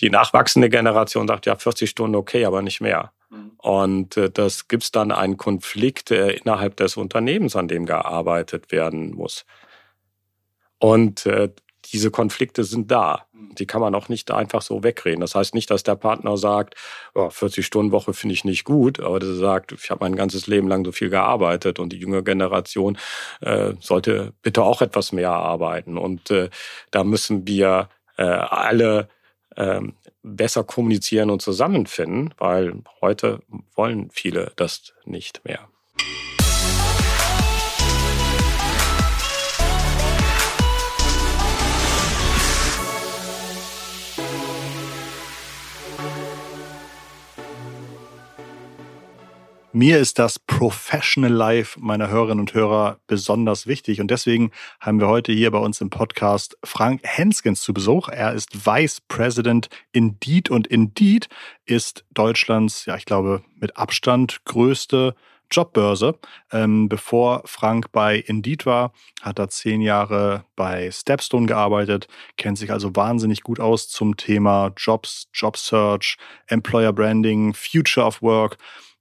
[0.00, 3.12] die nachwachsende Generation sagt, ja, 40 Stunden okay, aber nicht mehr.
[3.30, 3.52] Mhm.
[3.58, 8.70] Und äh, das gibt es dann einen Konflikt äh, innerhalb des Unternehmens, an dem gearbeitet
[8.72, 9.44] werden muss.
[10.78, 11.50] Und äh,
[11.92, 13.26] diese Konflikte sind da.
[13.32, 13.54] Mhm.
[13.54, 15.20] Die kann man auch nicht einfach so wegreden.
[15.20, 16.74] Das heißt nicht, dass der Partner sagt,
[17.14, 20.84] oh, 40-Stunden-Woche finde ich nicht gut, aber der sagt, ich habe mein ganzes Leben lang
[20.84, 22.98] so viel gearbeitet und die junge Generation
[23.40, 25.96] äh, sollte bitte auch etwas mehr arbeiten.
[25.96, 26.50] Und äh,
[26.90, 27.88] da müssen wir
[28.18, 29.08] äh, alle
[29.56, 33.40] ähm, besser kommunizieren und zusammenfinden, weil heute
[33.74, 35.68] wollen viele das nicht mehr.
[49.78, 55.06] Mir ist das Professional Life meiner Hörerinnen und Hörer besonders wichtig und deswegen haben wir
[55.06, 58.08] heute hier bei uns im Podcast Frank Henskens zu Besuch.
[58.08, 61.28] Er ist Vice President Indeed und Indeed
[61.66, 65.14] ist Deutschlands, ja, ich glaube, mit Abstand größte
[65.50, 66.18] Jobbörse.
[66.50, 72.72] Ähm, bevor Frank bei Indeed war, hat er zehn Jahre bei Stepstone gearbeitet, kennt sich
[72.72, 78.56] also wahnsinnig gut aus zum Thema Jobs, Job Search, Employer Branding, Future of Work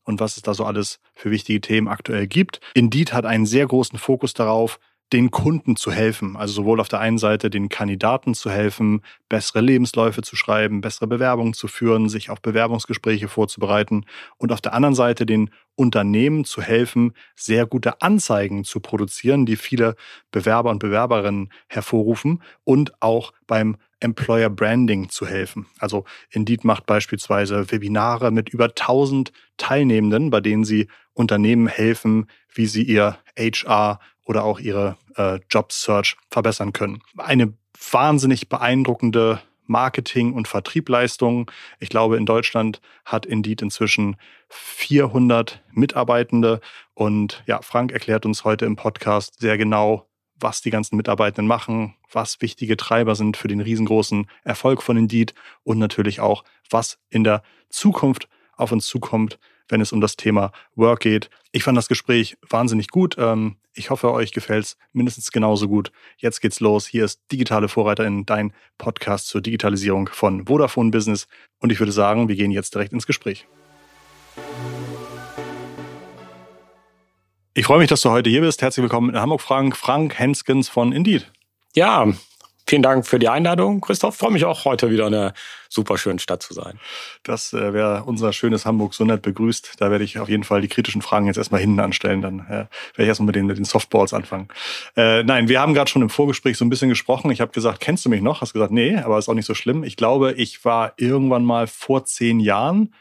[0.05, 2.61] und was es da so alles für wichtige Themen aktuell gibt.
[2.73, 4.79] Indeed hat einen sehr großen Fokus darauf,
[5.13, 6.35] den Kunden zu helfen.
[6.35, 11.07] Also sowohl auf der einen Seite den Kandidaten zu helfen, bessere Lebensläufe zu schreiben, bessere
[11.07, 14.05] Bewerbungen zu führen, sich auf Bewerbungsgespräche vorzubereiten
[14.37, 19.57] und auf der anderen Seite den Unternehmen zu helfen, sehr gute Anzeigen zu produzieren, die
[19.57, 19.95] viele
[20.31, 25.67] Bewerber und Bewerberinnen hervorrufen und auch beim Employer Branding zu helfen.
[25.79, 32.65] Also Indeed macht beispielsweise Webinare mit über 1000 Teilnehmenden, bei denen sie Unternehmen helfen, wie
[32.65, 37.01] sie ihr HR oder auch ihre äh, Job Search verbessern können.
[37.17, 37.53] Eine
[37.91, 41.49] wahnsinnig beeindruckende Marketing- und Vertriebleistung.
[41.79, 44.17] Ich glaube, in Deutschland hat Indeed inzwischen
[44.49, 46.61] 400 Mitarbeitende.
[46.93, 50.07] Und ja, Frank erklärt uns heute im Podcast sehr genau,
[50.39, 55.33] was die ganzen Mitarbeitenden machen, was wichtige Treiber sind für den riesengroßen Erfolg von Indeed
[55.63, 60.51] und natürlich auch, was in der Zukunft auf uns zukommt, wenn es um das Thema
[60.75, 61.29] Work geht.
[61.51, 63.15] Ich fand das Gespräch wahnsinnig gut.
[63.17, 65.91] Ähm, ich hoffe, euch gefällt es mindestens genauso gut.
[66.17, 66.87] Jetzt geht's los.
[66.87, 71.27] Hier ist Digitale Vorreiterin, dein Podcast zur Digitalisierung von Vodafone Business.
[71.59, 73.47] Und ich würde sagen, wir gehen jetzt direkt ins Gespräch.
[77.57, 78.61] Ich freue mich, dass du heute hier bist.
[78.61, 79.77] Herzlich willkommen in Hamburg, Frank.
[79.77, 81.31] Frank Henskens von Indeed.
[81.73, 82.05] Ja,
[82.67, 84.17] vielen Dank für die Einladung, Christoph.
[84.17, 85.33] Freue mich auch, heute wieder in einer
[85.69, 86.81] super schönen Stadt zu sein.
[87.23, 89.75] Das äh, wäre unser schönes Hamburg so nett begrüßt.
[89.77, 92.21] Da werde ich auf jeden Fall die kritischen Fragen jetzt erstmal hinten anstellen.
[92.21, 92.67] Dann äh, werde
[92.97, 94.49] ich erstmal mit den, mit den Softballs anfangen.
[94.97, 97.31] Äh, nein, wir haben gerade schon im Vorgespräch so ein bisschen gesprochen.
[97.31, 98.41] Ich habe gesagt, kennst du mich noch?
[98.41, 99.85] Hast gesagt, nee, aber ist auch nicht so schlimm.
[99.85, 102.93] Ich glaube, ich war irgendwann mal vor zehn Jahren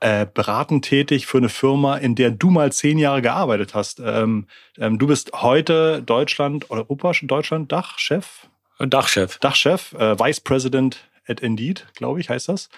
[0.00, 4.00] äh, beratend tätig für eine Firma, in der du mal zehn Jahre gearbeitet hast.
[4.00, 4.46] Ähm,
[4.78, 8.46] ähm, du bist heute Deutschland, Europa, Deutschland Dachchef?
[8.78, 9.38] Dachchef.
[9.38, 12.68] Dachchef, äh, Vice President at Indeed, glaube ich, heißt das.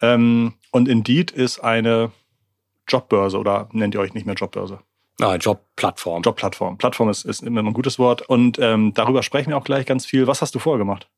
[0.00, 2.12] Ähm, und Indeed ist eine
[2.88, 4.80] Jobbörse oder nennt ihr euch nicht mehr Jobbörse?
[5.20, 6.22] Ah, Jobplattform.
[6.22, 6.76] Jobplattform.
[6.76, 8.22] Plattform ist, ist immer ein gutes Wort.
[8.22, 10.26] Und ähm, darüber sprechen wir auch gleich ganz viel.
[10.26, 11.08] Was hast du vorher gemacht?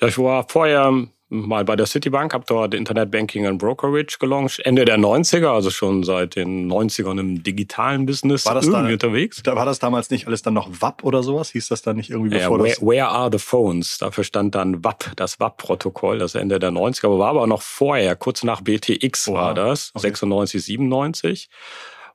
[0.00, 0.90] Ja, ich war vorher
[1.30, 5.70] mal bei der Citibank, habe dort Internet Banking and Brokerage gelauncht, Ende der 90er, also
[5.70, 9.42] schon seit den 90ern im digitalen Business war das irgendwie da, unterwegs.
[9.42, 11.50] Da war das damals nicht alles dann noch WAP oder sowas?
[11.50, 12.82] Hieß das dann nicht irgendwie bevor ja, where, das?
[12.82, 13.98] Where are the phones?
[13.98, 17.62] Dafür stand dann WAP, das WAP-Protokoll, das Ende der 90er, aber war aber auch noch
[17.62, 19.40] vorher, kurz nach BTX Oha.
[19.40, 20.08] war das, okay.
[20.08, 21.48] 96, 97.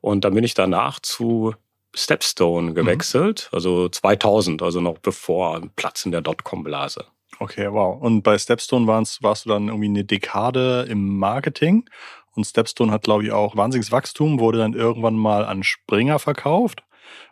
[0.02, 1.56] Und dann bin ich danach zu
[1.96, 3.56] Stepstone gewechselt, mhm.
[3.56, 7.06] also 2000, also noch bevor Platz in der Dotcom-Blase.
[7.40, 8.02] Okay, wow.
[8.02, 11.90] Und bei Stepstone warst, warst du dann irgendwie eine Dekade im Marketing.
[12.34, 16.84] Und Stepstone hat, glaube ich, auch wahnsinniges Wachstum, wurde dann irgendwann mal an Springer verkauft.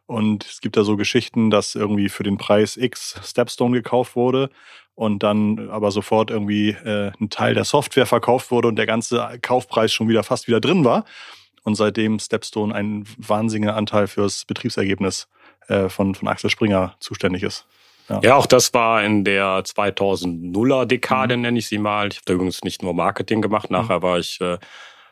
[0.05, 4.49] Und es gibt da so Geschichten, dass irgendwie für den Preis X Stepstone gekauft wurde
[4.95, 9.39] und dann aber sofort irgendwie äh, ein Teil der Software verkauft wurde und der ganze
[9.41, 11.05] Kaufpreis schon wieder fast wieder drin war.
[11.63, 15.29] Und seitdem Stepstone ein wahnsinniger Anteil fürs Betriebsergebnis
[15.67, 17.65] äh, von, von Axel Springer zuständig ist.
[18.09, 18.19] Ja.
[18.23, 21.43] ja, auch das war in der 2000er Dekade, mhm.
[21.43, 22.09] nenne ich sie mal.
[22.11, 23.77] Ich habe übrigens nicht nur Marketing gemacht, mhm.
[23.77, 24.57] nachher war ich äh,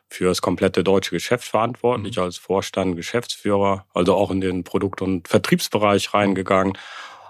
[0.10, 2.24] für das komplette deutsche Geschäft verantwortlich, mhm.
[2.24, 6.78] als Vorstand, Geschäftsführer, also auch in den Produkt- und Vertriebsbereich reingegangen.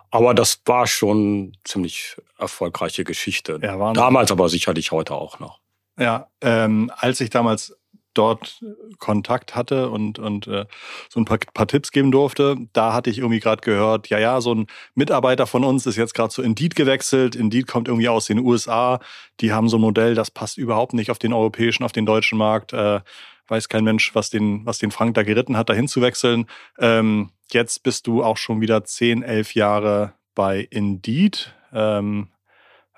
[0.10, 3.60] Aber das war schon ziemlich erfolgreiche Geschichte.
[3.62, 5.60] Ja, Damals aber sicherlich heute auch noch.
[5.98, 7.78] Ja, ähm, als ich damals
[8.14, 8.62] dort
[9.00, 10.66] Kontakt hatte und, und äh,
[11.10, 14.42] so ein paar, paar Tipps geben durfte, da hatte ich irgendwie gerade gehört, ja, ja,
[14.42, 17.36] so ein Mitarbeiter von uns ist jetzt gerade zu Indeed gewechselt.
[17.36, 19.00] Indeed kommt irgendwie aus den USA.
[19.40, 22.38] Die haben so ein Modell, das passt überhaupt nicht auf den europäischen, auf den deutschen
[22.38, 22.74] Markt.
[22.74, 23.02] Äh,
[23.48, 26.48] weiß kein Mensch, was den, was den Frank da geritten hat, dahin zu wechseln.
[26.80, 31.54] Ähm, jetzt bist du auch schon wieder zehn, elf Jahre bei Indeed.
[31.74, 32.30] Ähm,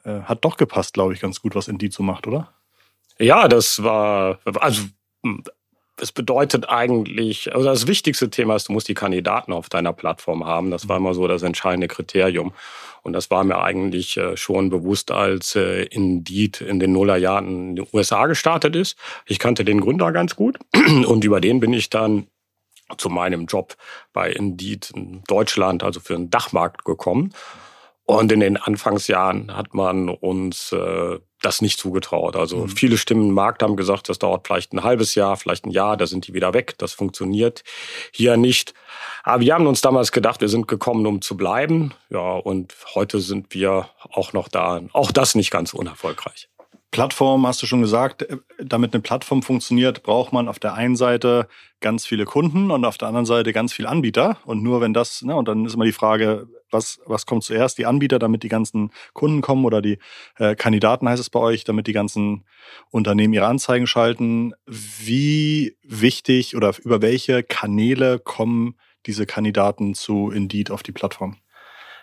[0.03, 2.53] äh, hat doch gepasst, glaube ich, ganz gut, was Indeed so macht, oder?
[3.19, 4.83] Ja, das war, also
[5.97, 10.45] es bedeutet eigentlich, also das wichtigste Thema ist, du musst die Kandidaten auf deiner Plattform
[10.45, 10.71] haben.
[10.71, 12.53] Das war immer so das entscheidende Kriterium.
[13.03, 17.75] Und das war mir eigentlich äh, schon bewusst, als äh, Indeed in den Nullerjahren in
[17.75, 18.97] den USA gestartet ist.
[19.25, 20.57] Ich kannte den Gründer ganz gut
[21.05, 22.27] und über den bin ich dann
[22.97, 23.75] zu meinem Job
[24.13, 27.33] bei Indeed in Deutschland, also für den Dachmarkt gekommen.
[28.05, 32.35] Und in den Anfangsjahren hat man uns äh, das nicht zugetraut.
[32.35, 32.69] Also mhm.
[32.69, 35.97] viele Stimmen im Markt haben gesagt, das dauert vielleicht ein halbes Jahr, vielleicht ein Jahr,
[35.97, 36.75] da sind die wieder weg.
[36.77, 37.63] Das funktioniert
[38.11, 38.73] hier nicht.
[39.23, 41.93] Aber wir haben uns damals gedacht, wir sind gekommen, um zu bleiben.
[42.09, 44.81] Ja, und heute sind wir auch noch da.
[44.93, 46.49] Auch das nicht ganz unerfolgreich.
[46.93, 50.95] Plattform, hast du schon gesagt, äh, damit eine Plattform funktioniert, braucht man auf der einen
[50.95, 51.47] Seite
[51.81, 54.37] ganz viele Kunden und auf der anderen Seite ganz viele Anbieter.
[54.45, 57.77] Und nur wenn das, ne, und dann ist immer die Frage, was, was kommt zuerst?
[57.77, 59.99] Die Anbieter, damit die ganzen Kunden kommen oder die
[60.37, 62.45] äh, Kandidaten heißt es bei euch, damit die ganzen
[62.89, 64.53] Unternehmen ihre Anzeigen schalten.
[64.65, 68.75] Wie wichtig oder über welche Kanäle kommen
[69.05, 71.37] diese Kandidaten zu Indeed auf die Plattform?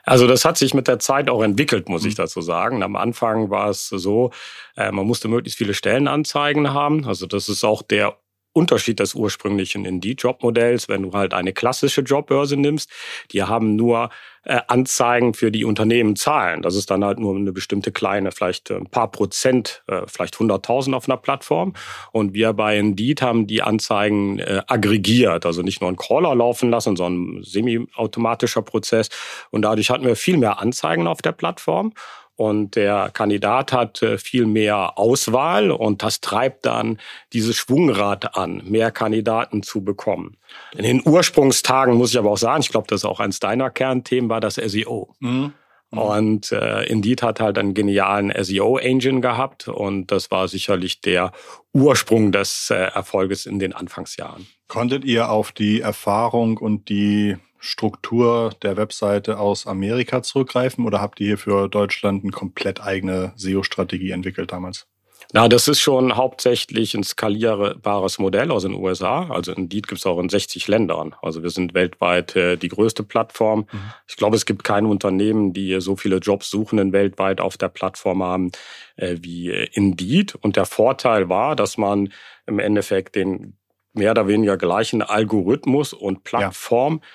[0.05, 2.23] Also das hat sich mit der Zeit auch entwickelt, muss ich mhm.
[2.23, 2.82] dazu sagen.
[2.82, 4.31] Am Anfang war es so,
[4.76, 7.06] äh, man musste möglichst viele Stellenanzeigen haben.
[7.06, 8.16] Also das ist auch der
[8.52, 12.90] Unterschied des ursprünglichen Indeed-Jobmodells, wenn du halt eine klassische Jobbörse nimmst,
[13.31, 14.11] die haben nur
[14.44, 16.62] äh, Anzeigen für die Unternehmen zahlen.
[16.62, 20.94] Das ist dann halt nur eine bestimmte kleine, vielleicht ein paar Prozent, äh, vielleicht 100.000
[20.94, 21.75] auf einer Plattform.
[22.12, 26.70] Und wir bei Indeed haben die Anzeigen äh, aggregiert, also nicht nur einen Crawler laufen
[26.70, 29.10] lassen, sondern ein semi-automatischer Prozess.
[29.50, 31.92] Und dadurch hatten wir viel mehr Anzeigen auf der Plattform.
[32.40, 36.98] Und der Kandidat hat äh, viel mehr Auswahl und das treibt dann
[37.34, 40.38] dieses Schwungrad an, mehr Kandidaten zu bekommen.
[40.75, 43.69] In den Ursprungstagen muss ich aber auch sagen, ich glaube, das ist auch eins deiner
[43.69, 45.14] Kernthemen, war das SEO.
[45.19, 45.52] Mhm.
[45.90, 45.98] mhm.
[45.98, 51.32] Und äh, Indeed hat halt einen genialen SEO-Engine gehabt und das war sicherlich der
[51.75, 54.46] Ursprung des äh, Erfolges in den Anfangsjahren.
[54.66, 61.20] Konntet ihr auf die Erfahrung und die Struktur der Webseite aus Amerika zurückgreifen oder habt
[61.20, 64.86] ihr hier für Deutschland eine komplett eigene SEO-Strategie entwickelt damals?
[65.32, 69.28] Na, das ist schon hauptsächlich ein skalierbares Modell aus den USA.
[69.30, 71.14] Also Indeed gibt es auch in 60 Ländern.
[71.22, 73.66] Also wir sind weltweit äh, die größte Plattform.
[73.70, 73.92] Mhm.
[74.08, 78.50] Ich glaube, es gibt kein Unternehmen, die so viele Jobsuchenden weltweit auf der Plattform haben
[78.96, 80.34] äh, wie äh, Indeed.
[80.34, 82.12] Und der Vorteil war, dass man
[82.46, 83.56] im Endeffekt den
[83.92, 87.08] mehr oder weniger gleichen Algorithmus und Plattform ja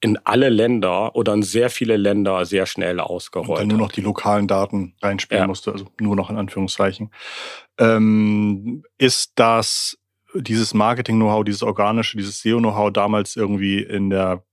[0.00, 3.48] in alle Länder oder in sehr viele Länder sehr schnell ausgerollt.
[3.48, 5.46] Und dann nur noch die lokalen Daten reinspielen ja.
[5.46, 7.10] musste, also nur noch in Anführungszeichen.
[7.78, 9.98] Ähm, ist das
[10.34, 14.44] dieses Marketing-Know-how, dieses organische, dieses SEO-Know-how damals irgendwie in der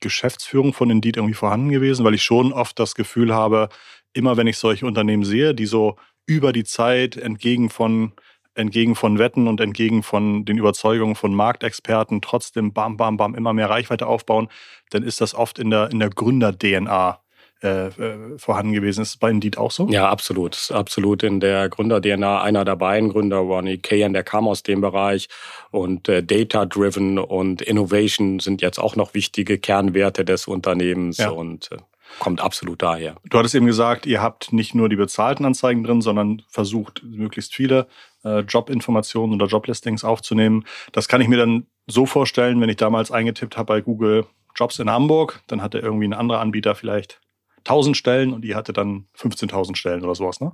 [0.00, 2.04] Geschäftsführung von Indeed irgendwie vorhanden gewesen?
[2.04, 3.68] Weil ich schon oft das Gefühl habe,
[4.12, 5.96] immer wenn ich solche Unternehmen sehe, die so
[6.26, 8.12] über die Zeit entgegen von
[8.54, 13.52] entgegen von Wetten und entgegen von den Überzeugungen von Marktexperten trotzdem bam, bam, bam immer
[13.52, 14.48] mehr Reichweite aufbauen,
[14.90, 17.20] dann ist das oft in der, in der Gründer-DNA
[17.62, 19.02] äh, äh, vorhanden gewesen.
[19.02, 19.86] Ist es bei Indeed auch so?
[19.88, 20.72] Ja, absolut.
[20.72, 22.42] Absolut in der Gründer-DNA.
[22.42, 25.28] Einer der beiden Gründer, Ronnie Kayan, der kam aus dem Bereich.
[25.70, 31.18] Und äh, Data-Driven und Innovation sind jetzt auch noch wichtige Kernwerte des Unternehmens.
[31.18, 31.30] Ja.
[31.30, 31.76] Und äh,
[32.18, 33.14] kommt absolut daher.
[33.30, 37.54] Du hattest eben gesagt, ihr habt nicht nur die bezahlten Anzeigen drin, sondern versucht möglichst
[37.54, 37.86] viele
[38.24, 40.64] äh, Jobinformationen oder Joblistings aufzunehmen.
[40.92, 44.78] Das kann ich mir dann so vorstellen, wenn ich damals eingetippt habe bei Google Jobs
[44.78, 47.20] in Hamburg, dann hatte irgendwie ein anderer Anbieter vielleicht
[47.58, 50.40] 1000 Stellen und die hatte dann 15.000 Stellen oder sowas.
[50.40, 50.52] Ne?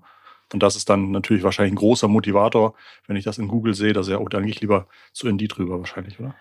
[0.52, 2.74] Und das ist dann natürlich wahrscheinlich ein großer Motivator,
[3.06, 5.56] wenn ich das in Google sehe, dass er, oh, dann gehe ich lieber zu Indeed
[5.56, 6.34] drüber wahrscheinlich, oder?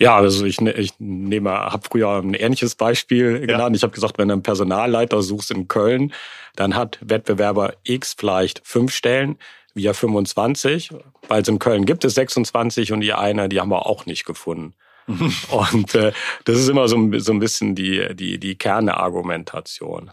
[0.00, 3.46] Ja, also ich, ne, ich nehme, habe früher ein ähnliches Beispiel ja.
[3.46, 3.76] genannt.
[3.76, 6.12] Ich habe gesagt, wenn du einen Personalleiter suchst in Köln,
[6.56, 9.38] dann hat Wettbewerber X vielleicht fünf Stellen,
[9.74, 10.90] wir 25,
[11.28, 14.24] weil es in Köln gibt es 26 und die eine, die haben wir auch nicht
[14.24, 14.74] gefunden.
[15.50, 16.12] und äh,
[16.44, 20.12] das ist immer so, so ein bisschen die, die, die Kernargumentation.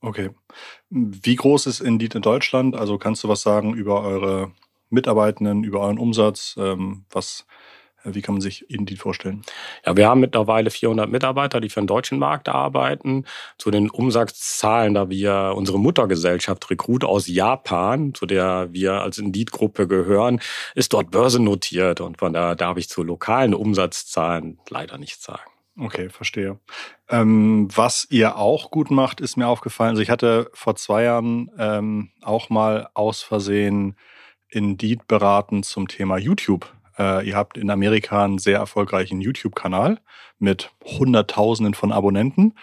[0.00, 0.30] Okay.
[0.90, 2.76] Wie groß ist Indeed in Deutschland?
[2.76, 4.52] Also kannst du was sagen über eure
[4.90, 6.54] Mitarbeitenden, über euren Umsatz?
[6.56, 7.46] Ähm, was
[8.04, 9.42] Wie kann man sich Indeed vorstellen?
[9.84, 13.24] Ja, wir haben mittlerweile 400 Mitarbeiter, die für den deutschen Markt arbeiten.
[13.58, 19.88] Zu den Umsatzzahlen, da wir unsere Muttergesellschaft Recruit aus Japan, zu der wir als Indeed-Gruppe
[19.88, 20.40] gehören,
[20.74, 25.50] ist dort börsennotiert und von daher darf ich zu lokalen Umsatzzahlen leider nichts sagen.
[25.80, 26.58] Okay, verstehe.
[27.08, 29.90] Ähm, was ihr auch gut macht, ist mir aufgefallen.
[29.90, 33.96] Also ich hatte vor zwei Jahren ähm, auch mal aus Versehen
[34.50, 36.72] Indeed beraten zum Thema YouTube.
[36.98, 40.00] Äh, ihr habt in Amerika einen sehr erfolgreichen YouTube-Kanal
[40.38, 42.54] mit Hunderttausenden von Abonnenten.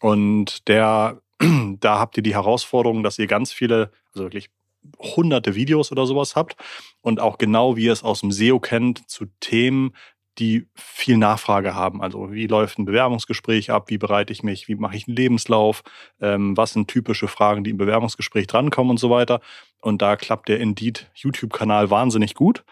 [0.00, 1.20] Und der,
[1.80, 4.50] da habt ihr die Herausforderung, dass ihr ganz viele, also wirklich
[4.98, 6.56] hunderte Videos oder sowas habt
[7.00, 9.94] und auch genau wie ihr es aus dem SEO kennt zu Themen,
[10.38, 12.02] die viel Nachfrage haben.
[12.02, 15.82] Also wie läuft ein Bewerbungsgespräch ab, wie bereite ich mich, wie mache ich einen Lebenslauf,
[16.20, 19.40] ähm, was sind typische Fragen, die im Bewerbungsgespräch drankommen und so weiter.
[19.80, 22.64] Und da klappt der Indeed YouTube-Kanal wahnsinnig gut.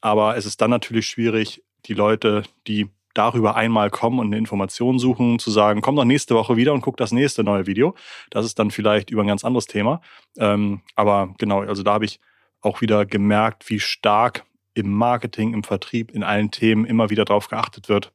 [0.00, 4.98] Aber es ist dann natürlich schwierig, die Leute, die darüber einmal kommen und eine Information
[4.98, 7.94] suchen, zu sagen, komm doch nächste Woche wieder und guck das nächste neue Video.
[8.30, 10.00] Das ist dann vielleicht über ein ganz anderes Thema.
[10.36, 12.20] Ähm, aber genau, also da habe ich
[12.60, 17.48] auch wieder gemerkt, wie stark im Marketing, im Vertrieb, in allen Themen immer wieder darauf
[17.48, 18.12] geachtet wird,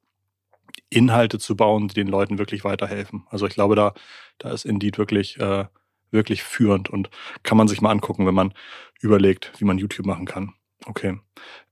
[0.89, 3.25] Inhalte zu bauen, die den Leuten wirklich weiterhelfen.
[3.29, 3.93] Also ich glaube, da,
[4.38, 5.65] da ist Indeed wirklich, äh,
[6.11, 7.09] wirklich führend und
[7.43, 8.53] kann man sich mal angucken, wenn man
[9.00, 10.53] überlegt, wie man YouTube machen kann.
[10.85, 11.19] Okay.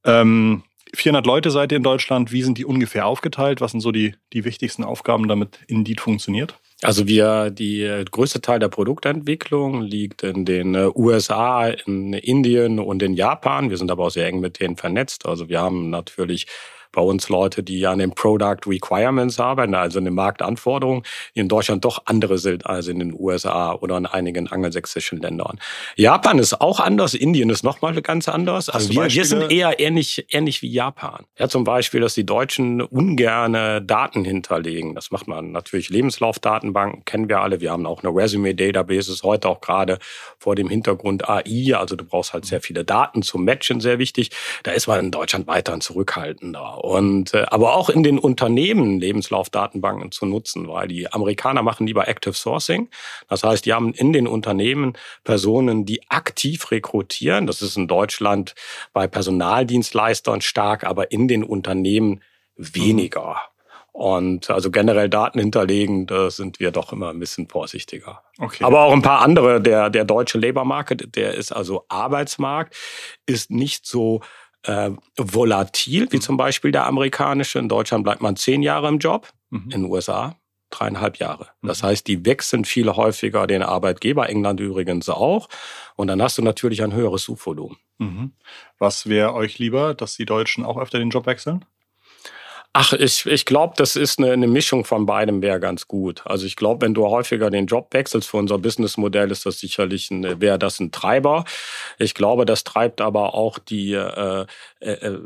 [0.06, 0.64] Ähm,
[0.94, 2.32] 400 Leute seid ihr in Deutschland.
[2.32, 3.62] Wie sind die ungefähr aufgeteilt?
[3.62, 6.56] Was sind so die, die wichtigsten Aufgaben, damit Indeed funktioniert?
[6.82, 12.80] Also wir, die äh, größte Teil der Produktentwicklung liegt in den äh, USA, in Indien
[12.80, 13.70] und in Japan.
[13.70, 15.26] Wir sind aber auch sehr eng mit denen vernetzt.
[15.26, 16.48] Also wir haben natürlich
[16.92, 21.04] bei uns Leute, die an den Product Requirements arbeiten, also in den Marktanforderungen,
[21.36, 25.60] die in Deutschland doch andere sind als in den USA oder in einigen angelsächsischen Ländern.
[25.96, 28.70] Japan ist auch anders, Indien ist nochmal ganz anders.
[28.70, 31.26] Also wir, wir, sind eher ähnlich, ähnlich wie Japan.
[31.38, 34.96] Ja, zum Beispiel, dass die Deutschen ungerne Daten hinterlegen.
[34.96, 35.90] Das macht man natürlich.
[35.90, 37.62] Lebenslaufdatenbanken kennen wir alle.
[37.62, 40.00] Wir haben auch eine Resume-Database, ist heute auch gerade
[40.38, 41.76] vor dem Hintergrund AI.
[41.76, 44.32] Also du brauchst halt sehr viele Daten zum Matchen, sehr wichtig.
[44.64, 46.79] Da ist man in Deutschland weiterhin zurückhaltender.
[46.80, 52.08] Und äh, aber auch in den Unternehmen Lebenslaufdatenbanken zu nutzen, weil die Amerikaner machen lieber
[52.08, 52.90] Active Sourcing.
[53.28, 54.94] Das heißt, die haben in den Unternehmen
[55.24, 57.48] Personen, die aktiv rekrutieren.
[57.48, 58.56] Das ist in Deutschland
[58.94, 62.22] bei Personaldienstleistern stark, aber in den Unternehmen
[62.56, 63.38] weniger.
[63.92, 68.24] Und also generell Daten hinterlegen, da sind wir doch immer ein bisschen vorsichtiger.
[68.38, 68.64] Okay.
[68.64, 72.76] Aber auch ein paar andere, der, der deutsche Labor Market, der ist also Arbeitsmarkt,
[73.26, 74.22] ist nicht so
[74.70, 77.58] äh, volatil, wie zum Beispiel der amerikanische.
[77.58, 79.64] In Deutschland bleibt man zehn Jahre im Job, mhm.
[79.66, 80.36] in den USA
[80.70, 81.48] dreieinhalb Jahre.
[81.64, 81.88] Das mhm.
[81.88, 85.50] heißt, die wechseln viel häufiger den Arbeitgeber, England übrigens auch.
[85.96, 87.78] Und dann hast du natürlich ein höheres Suchvolumen.
[87.98, 88.34] Mhm.
[88.78, 91.66] Was wäre euch lieber, dass die Deutschen auch öfter den Job wechseln?
[92.72, 96.22] Ach, ich, ich glaube, das ist eine, eine Mischung von beidem wäre ganz gut.
[96.26, 100.12] Also ich glaube, wenn du häufiger den Job wechselst für unser Businessmodell, ist das sicherlich
[100.12, 101.46] ein, wäre das ein Treiber.
[101.98, 104.46] Ich glaube, das treibt aber auch die äh,
[104.82, 105.20] äh, äh,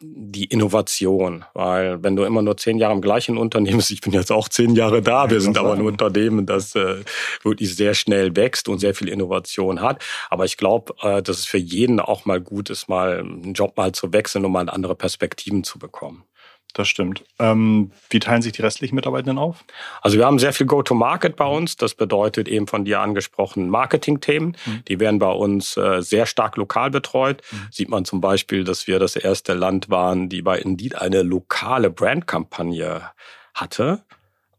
[0.00, 4.12] die Innovation, weil wenn du immer nur zehn Jahre im gleichen Unternehmen bist, ich bin
[4.12, 7.04] jetzt auch zehn Jahre da, wir sind aber ein Unternehmen, das äh,
[7.42, 10.02] wirklich sehr schnell wächst und sehr viel Innovation hat.
[10.28, 13.76] Aber ich glaube, äh, dass es für jeden auch mal gut ist, mal einen Job
[13.76, 16.24] mal zu wechseln, um mal andere Perspektiven zu bekommen.
[16.76, 17.24] Das stimmt.
[17.38, 19.64] Ähm, wie teilen sich die restlichen Mitarbeitenden auf?
[20.02, 21.78] Also wir haben sehr viel Go-to-Market bei uns.
[21.78, 24.58] Das bedeutet eben von dir angesprochenen Marketing-Themen.
[24.66, 24.84] Mhm.
[24.86, 27.42] Die werden bei uns äh, sehr stark lokal betreut.
[27.50, 27.68] Mhm.
[27.70, 31.88] Sieht man zum Beispiel, dass wir das erste Land waren, die bei Indeed eine lokale
[31.88, 33.10] Brandkampagne
[33.54, 34.02] hatte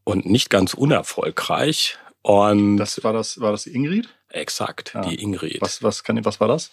[0.02, 1.98] und nicht ganz unerfolgreich.
[2.22, 4.08] Und das war das, war das Ingrid?
[4.28, 5.02] Exakt, ja.
[5.02, 5.60] die Ingrid.
[5.60, 6.72] Was, was, kann, was war das?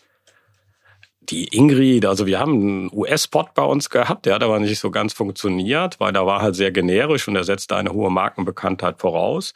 [1.29, 4.91] Die Ingrid, also wir haben einen US-Spot bei uns gehabt, der hat aber nicht so
[4.91, 9.53] ganz funktioniert, weil der war halt sehr generisch und er setzte eine hohe Markenbekanntheit voraus.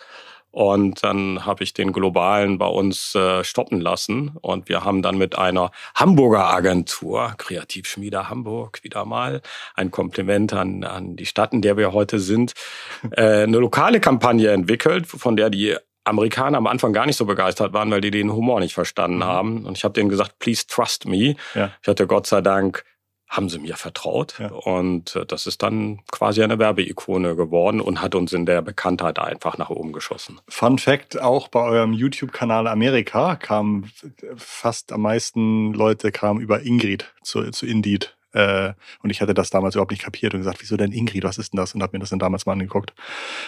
[0.51, 4.35] Und dann habe ich den globalen bei uns äh, stoppen lassen.
[4.41, 9.41] Und wir haben dann mit einer Hamburger Agentur, Kreativschmiede Hamburg, wieder mal
[9.75, 12.53] ein Kompliment an, an die Stadt, in der wir heute sind,
[13.11, 15.75] äh, eine lokale Kampagne entwickelt, von der die
[16.09, 19.23] Amerikaner am Anfang gar nicht so begeistert waren, weil die den Humor nicht verstanden mhm.
[19.23, 19.65] haben.
[19.65, 21.35] Und ich habe denen gesagt, please trust me.
[21.55, 21.71] Ja.
[21.81, 22.83] Ich hatte Gott sei Dank
[23.29, 24.39] haben sie mir vertraut.
[24.39, 24.47] Ja.
[24.47, 29.19] Und äh, das ist dann quasi eine Werbeikone geworden und hat uns in der Bekanntheit
[29.19, 30.41] einfach nach oben geschossen.
[30.49, 33.91] Fun Fact, auch bei eurem YouTube-Kanal Amerika kamen
[34.35, 38.15] fast am meisten Leute kamen über Ingrid zu, zu Indeed.
[38.33, 41.37] Äh, und ich hatte das damals überhaupt nicht kapiert und gesagt, wieso denn Ingrid, was
[41.37, 41.73] ist denn das?
[41.73, 42.93] Und habe mir das dann damals mal angeguckt.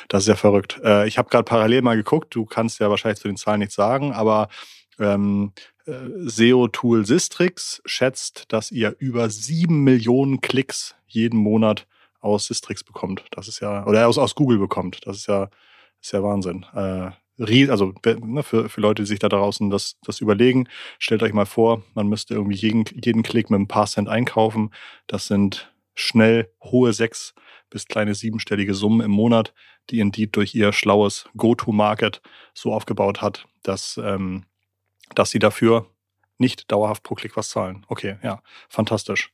[0.08, 0.80] Das ist ja verrückt.
[0.84, 3.76] Äh, ich habe gerade parallel mal geguckt, du kannst ja wahrscheinlich zu den Zahlen nichts
[3.76, 4.50] sagen, aber
[5.00, 5.54] ähm,
[5.86, 5.94] äh,
[6.26, 11.88] SEO-Tool Sistrix schätzt, dass ihr über sieben Millionen Klicks jeden Monat
[12.20, 13.26] aus Sistrix bekommt.
[13.32, 15.00] Das ist ja, oder aus, aus Google bekommt.
[15.06, 15.50] Das ist ja,
[16.02, 16.66] ist ja Wahnsinn.
[16.74, 17.12] Äh,
[17.70, 20.68] also ne, für, für Leute, die sich da draußen das, das überlegen,
[21.00, 24.72] stellt euch mal vor, man müsste irgendwie jeden, jeden Klick mit ein paar Cent einkaufen.
[25.08, 27.34] Das sind schnell hohe sechs
[27.70, 29.54] bis kleine siebenstellige Summen im Monat,
[29.90, 32.22] die Indeed durch ihr schlaues Go-to-Market
[32.54, 34.46] so aufgebaut hat, dass, ähm,
[35.16, 35.88] dass sie dafür
[36.38, 37.86] nicht dauerhaft pro Klick was zahlen.
[37.88, 39.32] Okay, ja, fantastisch.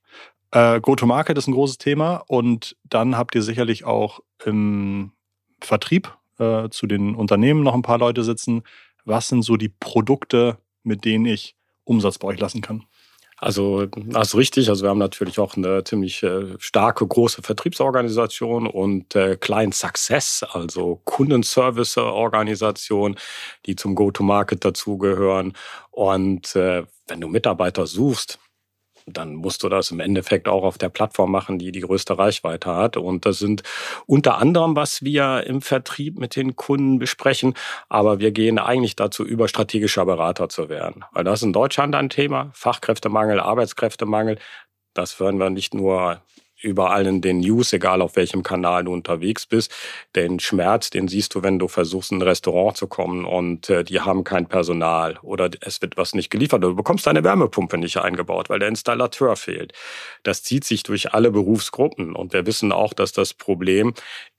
[0.51, 5.11] Äh, Go-to-Market ist ein großes Thema und dann habt ihr sicherlich auch im
[5.59, 8.63] Vertrieb äh, zu den Unternehmen noch ein paar Leute sitzen.
[9.05, 12.85] Was sind so die Produkte, mit denen ich Umsatz bei euch lassen kann?
[13.39, 14.69] Also das ist richtig.
[14.69, 20.43] Also wir haben natürlich auch eine ziemlich äh, starke, große Vertriebsorganisation und äh, Client Success,
[20.43, 23.15] also Kundenservice-Organisation,
[23.67, 25.53] die zum Go-to-Market dazugehören.
[25.91, 28.39] Und wenn du Mitarbeiter suchst,
[29.07, 32.75] dann musst du das im Endeffekt auch auf der Plattform machen, die die größte Reichweite
[32.75, 32.97] hat.
[32.97, 33.63] Und das sind
[34.05, 37.53] unter anderem, was wir im Vertrieb mit den Kunden besprechen.
[37.87, 41.05] Aber wir gehen eigentlich dazu über, strategischer Berater zu werden.
[41.13, 42.51] Weil das ist in Deutschland ein Thema.
[42.53, 44.37] Fachkräftemangel, Arbeitskräftemangel.
[44.93, 46.21] Das hören wir nicht nur
[46.61, 49.71] überall in den News, egal auf welchem Kanal du unterwegs bist.
[50.15, 53.83] Den Schmerz, den siehst du, wenn du versuchst, in ein Restaurant zu kommen und äh,
[53.83, 57.77] die haben kein Personal oder es wird was nicht geliefert oder du bekommst deine Wärmepumpe
[57.77, 59.73] nicht eingebaut, weil der Installateur fehlt.
[60.23, 63.93] Das zieht sich durch alle Berufsgruppen und wir wissen auch, dass das Problem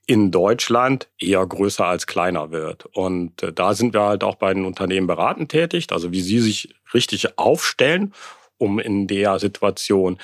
[0.09, 2.87] in Deutschland eher größer als kleiner wird.
[2.87, 6.39] Und äh, da sind wir halt auch bei den Unternehmen beratend tätig, also wie sie
[6.39, 8.13] sich richtig aufstellen,
[8.57, 10.17] um in der Situation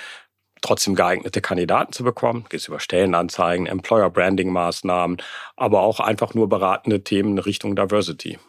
[0.61, 2.45] trotzdem geeignete Kandidaten zu bekommen.
[2.49, 5.17] Geht über Stellenanzeigen, Employer-Branding-Maßnahmen,
[5.55, 8.39] aber auch einfach nur beratende Themen in Richtung Diversity.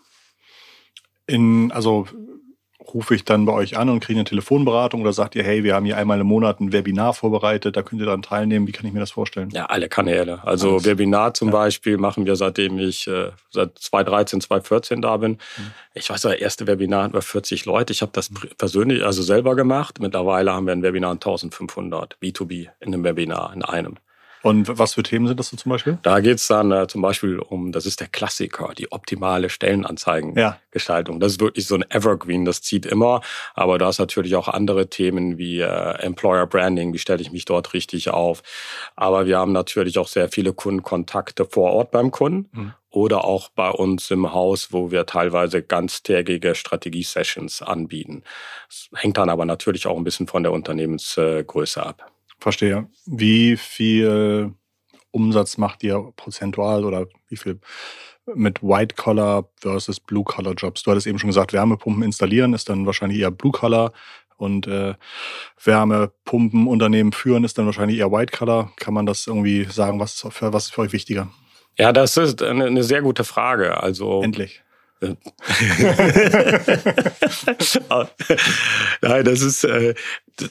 [1.27, 2.07] In, also
[2.95, 5.75] rufe ich dann bei euch an und kriege eine Telefonberatung oder sagt ihr, hey, wir
[5.75, 8.67] haben hier einmal im Monat ein Webinar vorbereitet, da könnt ihr daran teilnehmen.
[8.67, 9.51] Wie kann ich mir das vorstellen?
[9.51, 10.41] Ja, alle Kanäle.
[10.45, 10.85] Also Alles.
[10.85, 11.53] Webinar zum ja.
[11.53, 15.33] Beispiel machen wir, seitdem ich äh, seit 2013, 2014 da bin.
[15.33, 15.73] Mhm.
[15.95, 17.93] Ich weiß, das erste Webinar hatten wir 40 Leute.
[17.93, 20.01] Ich habe das persönlich, also selber gemacht.
[20.01, 23.97] Mittlerweile haben wir ein Webinar 1500 B2B in einem Webinar, in einem.
[24.47, 25.99] Und was für Themen sind das so zum Beispiel?
[26.03, 31.17] Da geht's dann äh, zum Beispiel um, das ist der Klassiker, die optimale Stellenanzeigengestaltung.
[31.17, 31.21] Ja.
[31.21, 33.23] Das ist wirklich so ein Evergreen, das zieht immer.
[33.55, 37.45] Aber da ist natürlich auch andere Themen wie äh, Employer Branding, wie stelle ich mich
[37.45, 38.45] dort richtig auf.
[38.95, 42.49] Aber wir haben natürlich auch sehr viele Kundenkontakte vor Ort beim Kunden.
[42.53, 48.23] Mhm oder auch bei uns im Haus, wo wir teilweise ganztägige Strategie-Sessions anbieten.
[48.69, 52.11] Das hängt dann aber natürlich auch ein bisschen von der Unternehmensgröße ab.
[52.47, 52.87] Verstehe.
[53.07, 54.53] Wie viel
[55.11, 57.59] Umsatz macht ihr prozentual oder wie viel
[58.37, 60.85] mit White-Collar versus Blue-Collar-Jobs?
[60.85, 63.91] Du hattest eben schon gesagt, Wärmepumpen installieren ist dann wahrscheinlich eher Blue-Collar
[64.37, 64.95] und äh,
[65.65, 68.71] Wärmepumpenunternehmen führen ist dann wahrscheinlich eher White-Collar.
[68.77, 69.99] Kann man das irgendwie sagen?
[69.99, 71.29] Was ist für, was ist für euch wichtiger?
[71.77, 73.83] Ja, das ist eine, eine sehr gute Frage.
[73.83, 74.63] Also Endlich.
[79.03, 79.95] Nein, das ist, äh,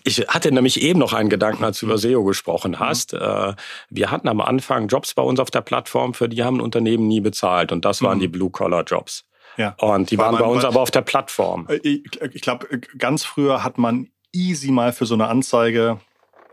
[0.04, 3.14] ich hatte nämlich eben noch einen Gedanken, als du über SEO gesprochen hast.
[3.14, 3.56] Mhm.
[3.90, 7.22] wir hatten am Anfang Jobs bei uns auf der Plattform, für die haben Unternehmen nie
[7.22, 8.22] bezahlt und das waren mhm.
[8.22, 9.26] die Blue-Collar-Jobs.
[9.58, 9.76] Ja.
[9.80, 11.68] Und die War waren bei uns aber auf der Plattform.
[11.70, 16.00] Äh, ich, ich glaube, ganz früher hat man easy mal für so eine Anzeige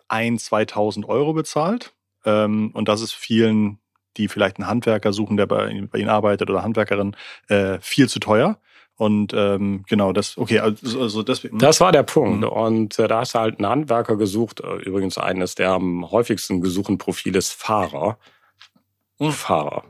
[0.09, 1.95] ein, 2000 Euro bezahlt.
[2.25, 3.79] Ähm, und das ist vielen
[4.17, 7.17] die vielleicht einen Handwerker suchen, der bei, bei ihnen arbeitet oder Handwerkerin,
[7.49, 8.59] äh, viel zu teuer.
[8.97, 11.59] Und ähm, genau, das, okay, also, also deswegen.
[11.59, 12.43] Das war der Punkt.
[12.43, 12.49] Mhm.
[12.49, 16.61] Und äh, da hast du halt einen Handwerker gesucht, äh, übrigens eines der am häufigsten
[16.61, 18.19] gesuchten Profile ist Fahrer.
[19.19, 19.33] Mhm.
[19.33, 19.85] Fahrer.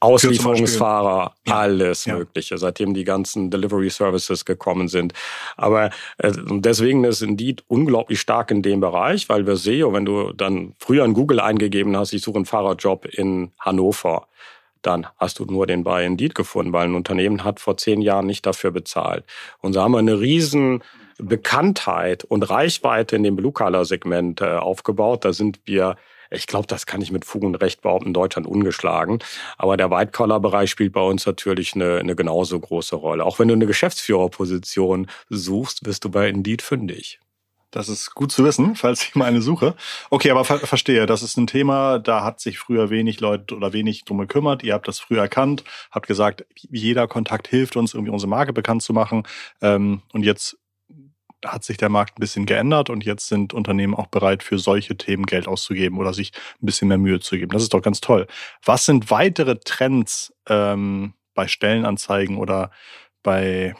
[0.00, 1.54] Auslieferungsfahrer, ja.
[1.56, 2.16] alles ja.
[2.16, 5.12] Mögliche, seitdem die ganzen Delivery Services gekommen sind.
[5.56, 10.32] Aber äh, deswegen ist Indeed unglaublich stark in dem Bereich, weil wir SEO, wenn du
[10.32, 14.28] dann früher in Google eingegeben hast, ich suche einen Fahrerjob in Hannover,
[14.82, 18.26] dann hast du nur den bei Indeed gefunden, weil ein Unternehmen hat vor zehn Jahren
[18.26, 19.24] nicht dafür bezahlt.
[19.60, 20.82] Und so haben wir eine riesen
[21.18, 25.24] Bekanntheit und Reichweite in dem Blue-Color-Segment äh, aufgebaut.
[25.24, 25.96] Da sind wir
[26.30, 29.18] ich glaube, das kann ich mit Fug und Recht behaupten, Deutschland ungeschlagen.
[29.56, 33.24] Aber der White-Collar-Bereich spielt bei uns natürlich eine, eine genauso große Rolle.
[33.24, 37.20] Auch wenn du eine Geschäftsführerposition suchst, wirst du bei Indeed fündig.
[37.70, 39.74] Das ist gut zu wissen, falls ich mal eine suche.
[40.08, 43.74] Okay, aber ver verstehe, das ist ein Thema, da hat sich früher wenig Leute oder
[43.74, 44.62] wenig drum gekümmert.
[44.62, 48.82] Ihr habt das früher erkannt, habt gesagt, jeder Kontakt hilft uns, irgendwie unsere Marke bekannt
[48.82, 49.24] zu machen.
[49.60, 50.56] Ähm, und jetzt
[51.44, 54.96] hat sich der Markt ein bisschen geändert und jetzt sind Unternehmen auch bereit, für solche
[54.96, 57.52] Themen Geld auszugeben oder sich ein bisschen mehr Mühe zu geben.
[57.52, 58.26] Das ist doch ganz toll.
[58.64, 62.70] Was sind weitere Trends ähm, bei Stellenanzeigen oder
[63.22, 63.74] bei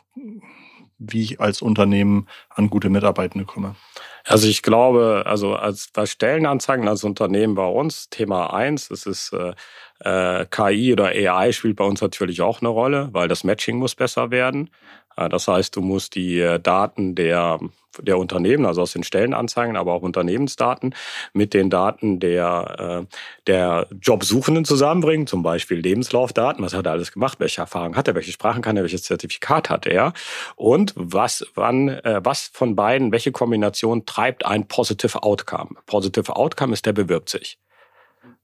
[0.99, 3.77] wie ich als Unternehmen an gute Mitarbeitende komme?
[4.25, 9.33] Also ich glaube, also als bei Stellenanzeigen als Unternehmen bei uns, Thema eins, es ist
[9.33, 9.55] äh,
[10.01, 13.95] äh KI oder AI spielt bei uns natürlich auch eine Rolle, weil das Matching muss
[13.95, 14.71] besser werden.
[15.19, 17.59] Äh, das heißt, du musst die äh, Daten der
[18.01, 20.95] der Unternehmen, also aus den Stellenanzeigen, aber auch Unternehmensdaten,
[21.33, 23.17] mit den Daten der, äh,
[23.49, 28.15] der Jobsuchenden zusammenbringen, zum Beispiel Lebenslaufdaten, was hat er alles gemacht, welche Erfahrung hat er,
[28.15, 30.13] welche Sprachen kann er, welches Zertifikat hat er?
[30.55, 35.71] Und was, wann, was von beiden, welche Kombination treibt ein Positive Outcome.
[35.87, 37.59] Positive Outcome ist, der bewirbt sich.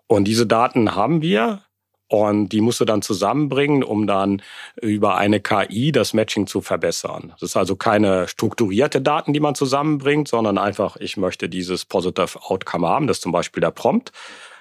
[0.09, 1.63] Und diese Daten haben wir
[2.15, 4.41] und die musst du dann zusammenbringen, um dann
[4.81, 7.33] über eine KI das Matching zu verbessern.
[7.33, 12.41] Das ist also keine strukturierte Daten, die man zusammenbringt, sondern einfach, ich möchte dieses Positive
[12.41, 13.09] Outcome haben.
[13.09, 14.13] Das ist zum Beispiel der Prompt,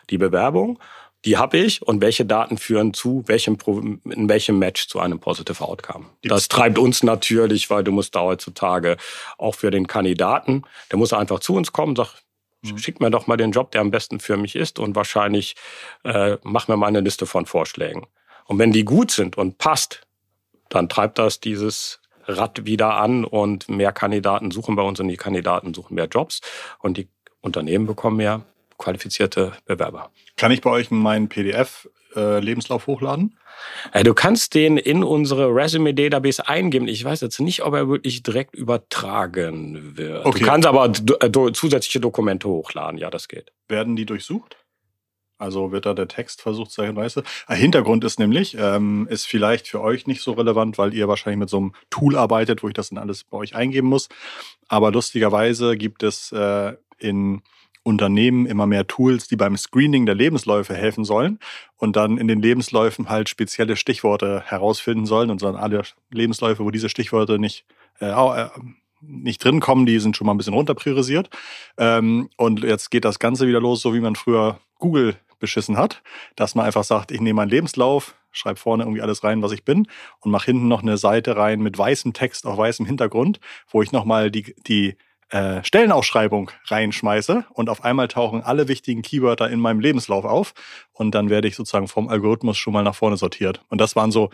[0.10, 0.80] die Bewerbung.
[1.26, 3.60] Die habe ich und welche Daten führen zu welchem
[4.10, 6.06] in welchem Match zu einem Positive Outcome.
[6.24, 8.98] Das treibt uns natürlich, weil du musst da heutzutage
[9.38, 12.23] auch für den Kandidaten, der muss einfach zu uns kommen, sagt,
[12.64, 12.78] Mhm.
[12.78, 15.56] Schick mir doch mal den Job, der am besten für mich ist und wahrscheinlich
[16.04, 18.06] äh, mach mir mal eine Liste von Vorschlägen.
[18.46, 20.02] Und wenn die gut sind und passt,
[20.70, 25.18] dann treibt das dieses Rad wieder an und mehr Kandidaten suchen bei uns und die
[25.18, 26.42] Kandidaten suchen mehr Jobs
[26.80, 27.10] und die
[27.42, 28.44] Unternehmen bekommen mehr
[28.78, 30.12] qualifizierte Bewerber.
[30.38, 32.56] Kann ich bei euch meinen PDF-Lebenslauf äh,
[32.88, 33.38] hochladen?
[33.92, 36.88] Äh, du kannst den in unsere Resume-Database eingeben.
[36.88, 40.26] Ich weiß jetzt nicht, ob er wirklich direkt übertragen wird.
[40.26, 40.40] Okay.
[40.40, 42.98] Du kannst aber äh, zusätzliche Dokumente hochladen.
[42.98, 43.52] Ja, das geht.
[43.68, 44.58] Werden die durchsucht?
[45.44, 47.24] Also wird da der Text versucht, zeichenweise.
[47.50, 51.50] Hintergrund ist nämlich, ähm, ist vielleicht für euch nicht so relevant, weil ihr wahrscheinlich mit
[51.50, 54.08] so einem Tool arbeitet, wo ich das dann alles bei euch eingeben muss.
[54.70, 57.42] Aber lustigerweise gibt es äh, in
[57.84, 61.40] Unternehmen immer mehr Tools, die beim Screening der Lebensläufe helfen sollen
[61.78, 66.72] und dann in den Lebensläufen halt spezielle Stichworte herausfinden sollen und dann alle Lebensläufe, wo
[66.72, 67.66] diese Stichworte nicht,
[68.00, 68.50] äh, äh,
[69.02, 70.76] nicht drin kommen, die sind schon mal ein bisschen runter.
[71.78, 76.02] Ähm, und jetzt geht das Ganze wieder los, so wie man früher Google beschissen hat,
[76.38, 79.66] dass man einfach sagt, ich nehme meinen Lebenslauf, schreibe vorne irgendwie alles rein, was ich
[79.66, 79.88] bin
[80.22, 83.92] und mache hinten noch eine Seite rein mit weißem Text auf weißem Hintergrund, wo ich
[83.92, 84.96] nochmal die, die
[85.34, 90.54] äh, Stellenausschreibung reinschmeiße und auf einmal tauchen alle wichtigen Keywörter in meinem Lebenslauf auf
[90.92, 93.62] und dann werde ich sozusagen vom Algorithmus schon mal nach vorne sortiert.
[93.70, 94.30] Und das waren so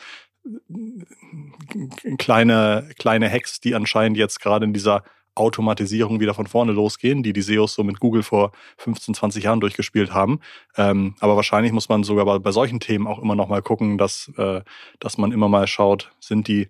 [0.46, 5.04] äh, kleine, kleine Hacks, die anscheinend jetzt gerade in dieser
[5.36, 9.62] Automatisierung wieder von vorne losgehen, die die SEOs so mit Google vor 15, 20 Jahren
[9.62, 10.42] durchgespielt haben.
[10.76, 13.98] Ähm, aber wahrscheinlich muss man sogar bei, bei solchen Themen auch immer noch mal gucken,
[13.98, 14.64] dass, äh,
[15.00, 16.68] dass man immer mal schaut, sind die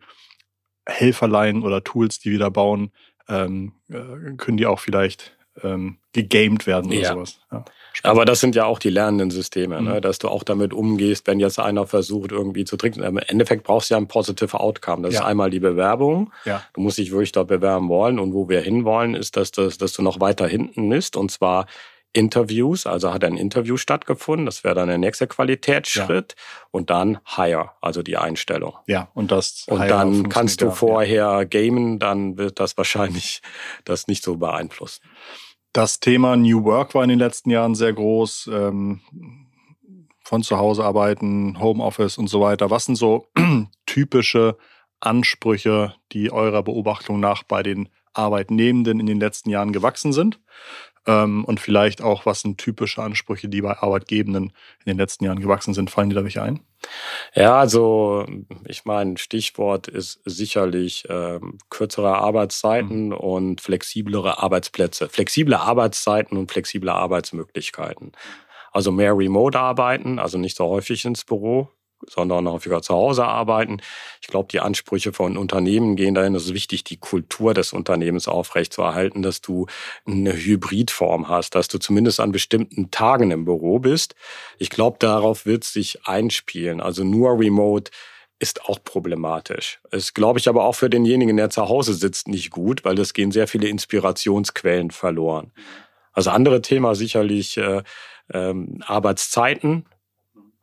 [0.86, 2.92] Helferlein oder Tools, die wir da bauen,
[3.30, 7.13] ähm, äh, können die auch vielleicht ähm, gegamed werden oder ja.
[7.13, 7.39] sowas.
[7.52, 7.63] Ja,
[8.04, 9.82] Aber das sind ja auch die lernenden Systeme, ne?
[9.82, 9.88] mhm.
[9.88, 10.02] ne?
[10.02, 13.04] dass du auch damit umgehst, wenn jetzt einer versucht, irgendwie zu trinken.
[13.04, 15.04] Im Endeffekt brauchst du ja ein positive Outcome.
[15.04, 15.22] Das ja.
[15.22, 16.32] ist einmal die Bewerbung.
[16.74, 18.20] Du musst dich wirklich dort bewerben wollen.
[18.20, 21.15] Und wo wir hinwollen, ist, dass, das, dass du noch weiter hinten bist.
[21.15, 21.68] Und zwar
[22.13, 26.43] Interviews, also hat ein Interview stattgefunden, das wäre dann der nächste Qualitätsschritt ja.
[26.72, 28.76] und dann Hire, also die Einstellung.
[28.88, 31.43] Ja, und das Und dann kannst du vorher ja.
[31.43, 33.41] gamen, dann wird das wahrscheinlich
[33.86, 35.04] das nicht so beeinflussen.
[35.72, 38.50] Das Thema New Work war in den letzten Jahren sehr groß.
[38.52, 39.02] Ähm,
[40.30, 42.69] von zu Hause arbeiten, Homeoffice und so weiter.
[42.69, 43.26] Was sind so
[43.88, 44.58] typische
[45.00, 50.39] Ansprüche, die eurer Beobachtung nach bei den Arbeitnehmenden in den letzten Jahren gewachsen sind?
[51.10, 55.39] Ähm, und vielleicht auch, was sind typische Ansprüche, die bei Arbeitgebenden in den letzten Jahren
[55.39, 55.89] gewachsen sind?
[55.89, 56.60] Fallen dir da welche ein?
[57.34, 58.28] Ja, also
[58.67, 63.13] ich meine, Stichwort ist sicherlich ähm, kürzere Arbeitszeiten mhm.
[63.13, 65.10] und flexiblere Arbeitsplätze.
[65.10, 68.12] Flexible Arbeitszeiten und flexible Arbeitsmöglichkeiten.
[68.72, 71.69] Also mehr Remote-Arbeiten, also nicht so häufig ins Büro,
[72.07, 73.81] sondern häufiger zu Hause arbeiten.
[74.21, 76.35] Ich glaube, die Ansprüche von Unternehmen gehen dahin.
[76.35, 79.67] Es ist wichtig, die Kultur des Unternehmens aufrechtzuerhalten, dass du
[80.05, 84.15] eine Hybridform hast, dass du zumindest an bestimmten Tagen im Büro bist.
[84.57, 86.81] Ich glaube, darauf wird es sich einspielen.
[86.81, 87.91] Also nur remote
[88.39, 89.79] ist auch problematisch.
[89.91, 93.13] Ist, glaube ich, aber auch für denjenigen, der zu Hause sitzt, nicht gut, weil es
[93.13, 95.51] gehen sehr viele Inspirationsquellen verloren.
[96.13, 97.83] Also andere Thema sicherlich äh,
[98.33, 99.85] ähm, Arbeitszeiten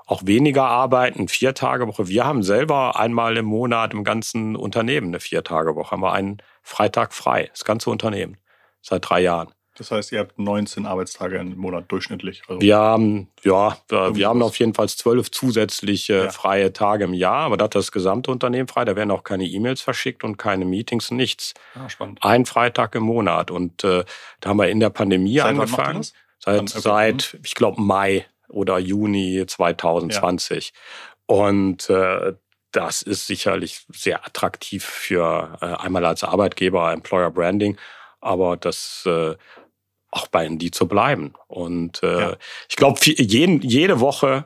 [0.07, 2.09] auch weniger arbeiten, vier Tage Woche.
[2.09, 5.91] Wir haben selber einmal im Monat im ganzen Unternehmen eine vier Tage Woche.
[5.91, 8.37] Haben wir einen Freitag frei, das ganze Unternehmen
[8.83, 9.53] seit drei Jahren.
[9.77, 12.43] Das heißt, ihr habt 19 Arbeitstage im Monat durchschnittlich.
[12.49, 16.31] Also wir haben, ja, wir, wir haben auf jeden Fall zwölf zusätzliche ja.
[16.31, 18.87] freie Tage im Jahr, aber da hat das gesamte Unternehmen frei.
[18.87, 21.53] Da werden auch keine E-Mails verschickt und keine Meetings, nichts.
[21.75, 22.21] Ah, spannend.
[22.23, 23.51] Ein Freitag im Monat.
[23.51, 24.05] Und äh,
[24.41, 26.07] da haben wir in der Pandemie seit angefangen.
[26.39, 30.73] Seit, seit, ich glaube, Mai oder Juni 2020.
[30.73, 31.35] Ja.
[31.35, 32.35] Und äh,
[32.73, 37.79] das ist sicherlich sehr attraktiv für äh, einmal als Arbeitgeber, Employer Branding,
[38.21, 39.35] aber das äh,
[40.11, 41.35] auch bei Indeed zu bleiben.
[41.47, 42.37] Und äh, ja.
[42.69, 44.45] ich glaube, jede Woche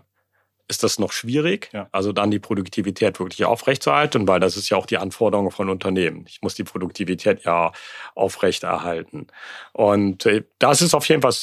[0.68, 1.88] ist das noch schwierig, ja.
[1.90, 6.24] also dann die Produktivität wirklich aufrechtzuerhalten, weil das ist ja auch die Anforderung von Unternehmen.
[6.28, 7.72] Ich muss die Produktivität ja
[8.14, 9.26] aufrechterhalten.
[9.72, 11.34] Und äh, das ist auf jeden Fall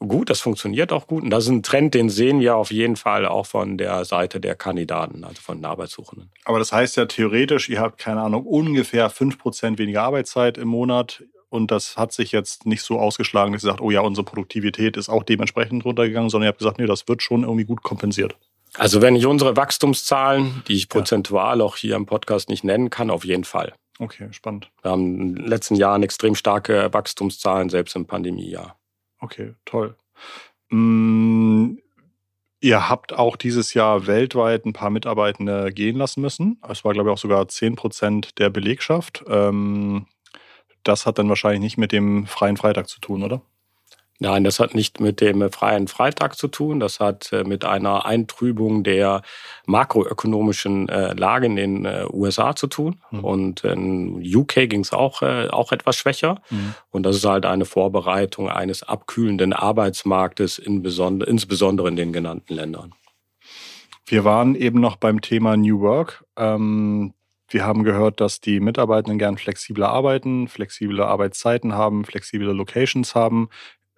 [0.00, 1.22] gut, das funktioniert auch gut.
[1.22, 4.40] Und das ist ein Trend, den sehen wir auf jeden Fall auch von der Seite
[4.40, 6.30] der Kandidaten, also von den Arbeitssuchenden.
[6.44, 11.24] Aber das heißt ja theoretisch, ihr habt, keine Ahnung, ungefähr 5% weniger Arbeitszeit im Monat.
[11.50, 14.96] Und das hat sich jetzt nicht so ausgeschlagen, dass ihr sagt, oh ja, unsere Produktivität
[14.96, 18.36] ist auch dementsprechend runtergegangen, sondern ihr habt gesagt, nee, das wird schon irgendwie gut kompensiert.
[18.74, 23.10] Also wenn ich unsere Wachstumszahlen, die ich prozentual auch hier im Podcast nicht nennen kann,
[23.10, 23.72] auf jeden Fall.
[23.98, 24.70] Okay, spannend.
[24.82, 28.76] Wir haben in den letzten Jahren extrem starke Wachstumszahlen, selbst im Pandemiejahr.
[29.20, 29.96] Okay, toll.
[30.70, 31.76] Mm,
[32.60, 36.60] ihr habt auch dieses Jahr weltweit ein paar Mitarbeitende gehen lassen müssen.
[36.68, 39.24] Es war, glaube ich, auch sogar 10 Prozent der Belegschaft.
[39.28, 40.06] Ähm,
[40.82, 43.42] das hat dann wahrscheinlich nicht mit dem freien Freitag zu tun, oder?
[44.20, 46.80] Nein, das hat nicht mit dem freien Freitag zu tun.
[46.80, 49.22] Das hat äh, mit einer Eintrübung der
[49.66, 52.96] makroökonomischen äh, Lage in den äh, USA zu tun.
[53.12, 53.24] Mhm.
[53.24, 56.42] Und in UK ging es auch, auch etwas schwächer.
[56.50, 56.74] Mhm.
[56.90, 62.94] Und das ist halt eine Vorbereitung eines abkühlenden Arbeitsmarktes, insbesondere in den genannten Ländern.
[64.04, 66.24] Wir waren eben noch beim Thema New Work.
[66.36, 67.12] Ähm,
[67.50, 73.48] wir haben gehört, dass die Mitarbeitenden gern flexibler arbeiten, flexible Arbeitszeiten haben, flexible Locations haben.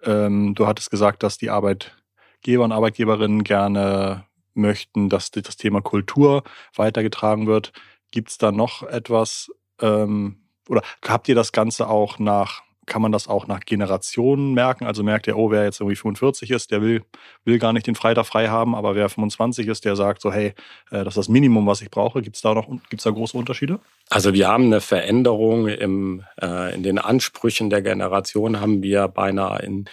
[0.03, 6.43] Ähm, du hattest gesagt, dass die Arbeitgeber und Arbeitgeberinnen gerne möchten, dass das Thema Kultur
[6.75, 7.71] weitergetragen wird.
[8.11, 10.37] Gibt es da noch etwas ähm,
[10.67, 14.85] oder habt ihr das Ganze auch nach kann man das auch nach Generationen merken.
[14.85, 17.03] Also merkt ihr, oh, wer jetzt irgendwie 45 ist, der will,
[17.45, 20.47] will gar nicht den Freitag frei haben, aber wer 25 ist, der sagt so, hey,
[20.89, 22.21] äh, das ist das Minimum, was ich brauche.
[22.21, 23.79] Gibt es da noch gibt's da große Unterschiede?
[24.09, 29.61] Also wir haben eine Veränderung im, äh, in den Ansprüchen der Generation, haben wir beinahe
[29.61, 29.85] in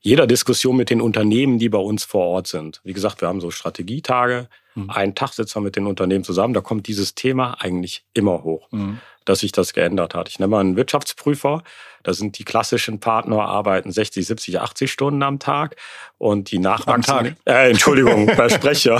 [0.00, 2.80] jeder Diskussion mit den Unternehmen, die bei uns vor Ort sind.
[2.84, 4.48] Wie gesagt, wir haben so Strategietage.
[4.76, 4.90] Mhm.
[4.90, 6.54] Einen Tag sitzen wir mit den Unternehmen zusammen.
[6.54, 8.68] Da kommt dieses Thema eigentlich immer hoch.
[8.70, 10.28] Mhm dass sich das geändert hat.
[10.28, 11.62] Ich nenne mal einen Wirtschaftsprüfer.
[12.02, 15.74] Da sind die klassischen Partner arbeiten 60, 70, 80 Stunden am Tag
[16.18, 17.36] und die nachwachsenden.
[17.44, 18.96] Äh, Entschuldigung, Versprecher.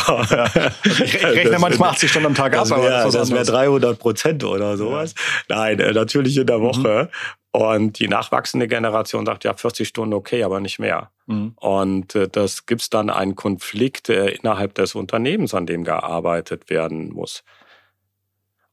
[0.85, 2.69] Ich rechne manchmal 80 Stunden am Tag ab.
[2.69, 5.15] Das wäre wär 300 Prozent oder sowas.
[5.49, 5.57] Ja.
[5.57, 7.09] Nein, äh, natürlich in der Woche.
[7.11, 7.61] Mhm.
[7.62, 11.11] Und die nachwachsende Generation sagt, ja, 40 Stunden okay, aber nicht mehr.
[11.27, 11.53] Mhm.
[11.57, 17.12] Und äh, das gibt's dann einen Konflikt äh, innerhalb des Unternehmens, an dem gearbeitet werden
[17.12, 17.45] muss.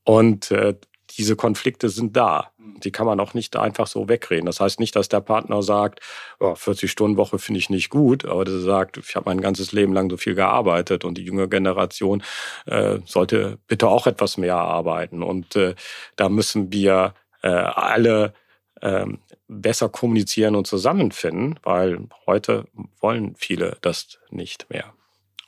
[0.03, 0.73] Und äh,
[1.17, 2.51] diese Konflikte sind da.
[2.57, 2.79] Mhm.
[2.81, 4.45] Die kann man auch nicht einfach so wegreden.
[4.45, 5.99] Das heißt nicht, dass der Partner sagt,
[6.39, 10.09] oh, 40-Stunden-Woche finde ich nicht gut, aber der sagt, ich habe mein ganzes Leben lang
[10.09, 12.23] so viel gearbeitet und die junge Generation
[12.65, 15.23] äh, sollte bitte auch etwas mehr arbeiten.
[15.23, 15.75] Und äh,
[16.15, 18.33] da müssen wir äh, alle
[18.81, 19.05] äh,
[19.47, 22.65] besser kommunizieren und zusammenfinden, weil heute
[22.99, 24.93] wollen viele das nicht mehr.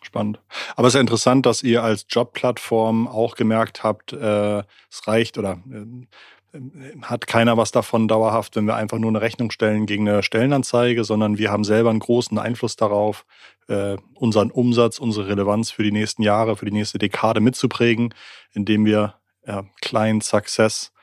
[0.05, 0.39] Spannend.
[0.75, 5.39] Aber es ist ja interessant, dass ihr als Jobplattform auch gemerkt habt, äh, es reicht
[5.39, 6.59] oder äh,
[7.01, 11.03] hat keiner was davon dauerhaft, wenn wir einfach nur eine Rechnung stellen gegen eine Stellenanzeige,
[11.03, 13.25] sondern wir haben selber einen großen Einfluss darauf,
[13.67, 18.13] äh, unseren Umsatz, unsere Relevanz für die nächsten Jahre, für die nächste Dekade mitzuprägen,
[18.53, 19.15] indem wir
[19.47, 20.93] ja, Client Success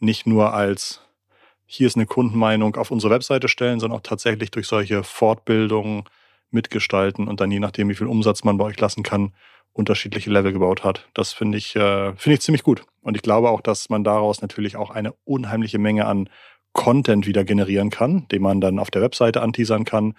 [0.00, 1.02] nicht nur als
[1.66, 6.04] hier ist eine Kundenmeinung auf unsere Webseite stellen, sondern auch tatsächlich durch solche Fortbildungen,
[6.50, 9.32] mitgestalten und dann je nachdem, wie viel Umsatz man bei euch lassen kann,
[9.72, 11.08] unterschiedliche Level gebaut hat.
[11.14, 12.82] Das finde ich, äh, finde ich ziemlich gut.
[13.00, 16.28] Und ich glaube auch, dass man daraus natürlich auch eine unheimliche Menge an
[16.72, 20.14] Content wieder generieren kann, den man dann auf der Webseite anteasern kann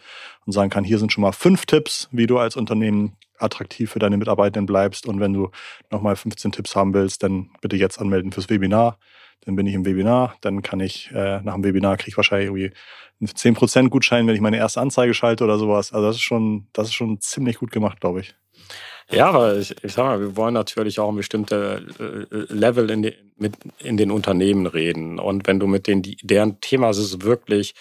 [0.45, 3.99] und sagen kann, hier sind schon mal fünf Tipps, wie du als Unternehmen attraktiv für
[3.99, 5.07] deine Mitarbeitenden bleibst.
[5.07, 5.49] Und wenn du
[5.89, 8.97] nochmal 15 Tipps haben willst, dann bitte jetzt anmelden fürs Webinar.
[9.45, 12.47] Dann bin ich im Webinar, dann kann ich, äh, nach dem Webinar kriege ich wahrscheinlich
[12.47, 12.71] irgendwie
[13.21, 15.93] einen 10% Gutschein, wenn ich meine erste Anzeige schalte oder sowas.
[15.93, 18.35] Also das ist schon, das ist schon ziemlich gut gemacht, glaube ich.
[19.11, 23.01] Ja, aber ich, ich sag mal, wir wollen natürlich auch ein bestimmte äh, Level in,
[23.01, 25.19] die, mit, in den Unternehmen reden.
[25.19, 27.73] Und wenn du mit den, deren Thema ist es wirklich,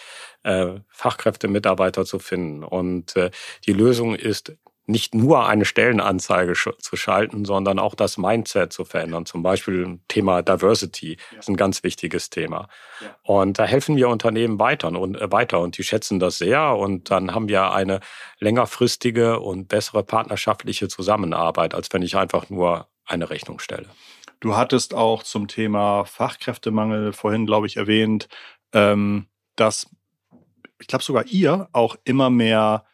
[0.43, 2.65] äh, Fachkräfte, Mitarbeiter zu finden.
[2.65, 3.31] Und äh,
[3.67, 4.57] die Lösung ist
[4.89, 9.27] nicht nur eine Stellenanzeige zu schalten, sondern auch das Mindset zu verändern.
[9.27, 11.39] Zum Beispiel Thema Diversity ja.
[11.39, 12.69] ist ein ganz wichtiges Thema.
[13.01, 13.15] Ja.
[13.23, 16.75] Und da helfen wir Unternehmen weiter und äh, weiter und die schätzen das sehr.
[16.75, 18.01] Und dann haben wir eine
[18.39, 23.87] längerfristige und bessere partnerschaftliche Zusammenarbeit, als wenn ich einfach nur eine Rechnung stelle.
[24.41, 28.29] Du hattest auch zum Thema Fachkräftemangel vorhin, glaube ich, erwähnt,
[28.73, 29.91] ähm, dass
[30.81, 32.85] ich glaube sogar ihr auch immer mehr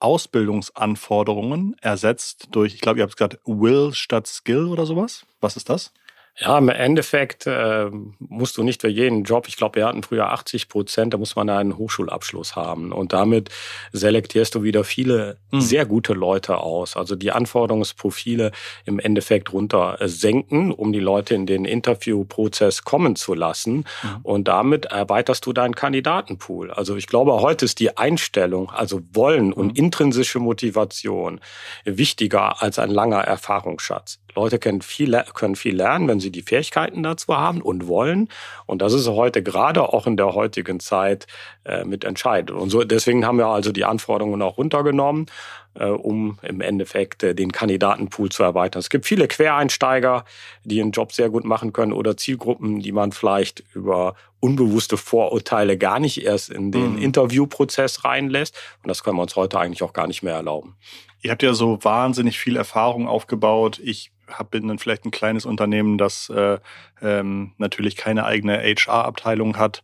[0.00, 5.26] Ausbildungsanforderungen ersetzt durch, ich glaube, ihr habt gesagt, Will statt Skill oder sowas.
[5.40, 5.92] Was ist das?
[6.40, 10.30] Ja, im Endeffekt äh, musst du nicht für jeden Job, ich glaube, wir hatten früher
[10.30, 12.92] 80 Prozent, da muss man einen Hochschulabschluss haben.
[12.92, 13.48] Und damit
[13.92, 15.60] selektierst du wieder viele mhm.
[15.60, 16.96] sehr gute Leute aus.
[16.96, 18.52] Also die Anforderungsprofile
[18.84, 23.78] im Endeffekt runter äh, senken, um die Leute in den Interviewprozess kommen zu lassen.
[23.78, 23.84] Mhm.
[24.22, 26.70] Und damit erweiterst du deinen Kandidatenpool.
[26.70, 29.52] Also ich glaube, heute ist die Einstellung, also Wollen mhm.
[29.54, 31.40] und intrinsische Motivation
[31.84, 34.20] wichtiger als ein langer Erfahrungsschatz.
[34.38, 38.28] Leute können viel, können viel lernen, wenn sie die Fähigkeiten dazu haben und wollen.
[38.66, 41.26] Und das ist heute gerade auch in der heutigen Zeit
[41.64, 42.52] äh, mit entscheidend.
[42.52, 45.26] Und so, deswegen haben wir also die Anforderungen auch runtergenommen,
[45.74, 48.78] äh, um im Endeffekt äh, den Kandidatenpool zu erweitern.
[48.78, 50.24] Es gibt viele Quereinsteiger,
[50.62, 55.76] die ihren Job sehr gut machen können oder Zielgruppen, die man vielleicht über unbewusste Vorurteile
[55.76, 57.02] gar nicht erst in den mhm.
[57.02, 58.56] Interviewprozess reinlässt.
[58.84, 60.76] Und das können wir uns heute eigentlich auch gar nicht mehr erlauben.
[61.22, 63.80] Ihr habt ja so wahnsinnig viel Erfahrung aufgebaut.
[63.82, 66.58] Ich habe dann vielleicht ein kleines Unternehmen, das äh,
[67.02, 69.82] ähm, natürlich keine eigene HR-Abteilung hat.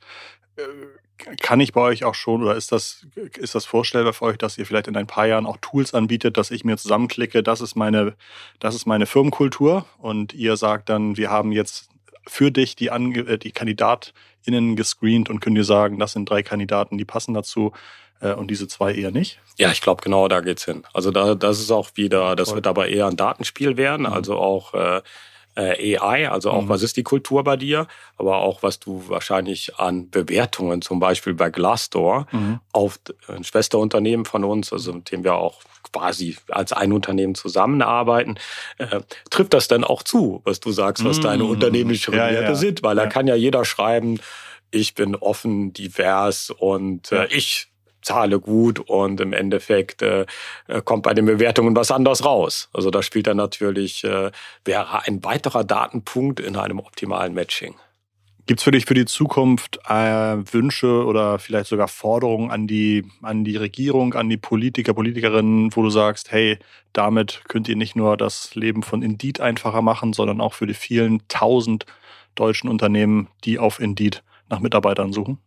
[0.57, 0.63] Äh,
[1.41, 3.07] kann ich bei euch auch schon oder ist das,
[3.39, 6.37] ist das vorstellbar für euch, dass ihr vielleicht in ein paar Jahren auch Tools anbietet,
[6.37, 8.15] dass ich mir zusammenklicke, das ist meine,
[8.59, 11.94] das ist meine Firmenkultur und ihr sagt dann, wir haben jetzt
[12.27, 16.43] für dich die, Ange äh, die KandidatInnen gescreent und können dir sagen, das sind drei
[16.43, 17.73] Kandidaten, die passen dazu
[18.21, 19.41] äh, und diese zwei eher nicht?
[19.59, 20.85] Ja, ich glaube, genau da geht's hin.
[20.93, 24.13] Also da, das ist auch wieder, das wird aber eher ein Datenspiel werden, mhm.
[24.13, 25.03] also auch äh,
[25.57, 26.69] äh AI, also auch mhm.
[26.69, 27.87] was ist die Kultur bei dir,
[28.17, 32.61] aber auch was du wahrscheinlich an Bewertungen, zum Beispiel bei Glassdoor, mhm.
[32.73, 35.61] auf ein Schwesterunternehmen von uns, also mit dem wir auch
[35.93, 38.39] quasi als ein Unternehmen zusammenarbeiten,
[38.79, 41.51] äh, trifft das dann auch zu, was du sagst, was deine mhm.
[41.51, 43.05] unternehmerischen ja, Werte ja, sind, weil ja.
[43.05, 44.19] da kann ja jeder schreiben,
[44.71, 47.69] ich bin offen, divers und äh, ich
[48.05, 50.27] zahle gut und im Endeffekt äh,
[50.69, 52.69] äh, kommt bei den Bewertungen was anderes raus.
[52.73, 54.31] Also da spielt dann natürlich, äh,
[54.65, 57.75] wäre ein weiterer Datenpunkt in einem optimalen Matching.
[58.47, 63.07] Gibt es für dich für die Zukunft äh, Wünsche oder vielleicht sogar Forderungen an die,
[63.23, 66.59] an die Regierung, an die Politiker, Politikerinnen, wo du sagst, hey,
[66.93, 70.75] damit könnt ihr nicht nur das Leben von Indeed einfacher machen, sondern auch für die
[70.75, 71.87] vielen tausend
[72.35, 75.39] deutschen Unternehmen, die auf Indeed nach Mitarbeitern suchen?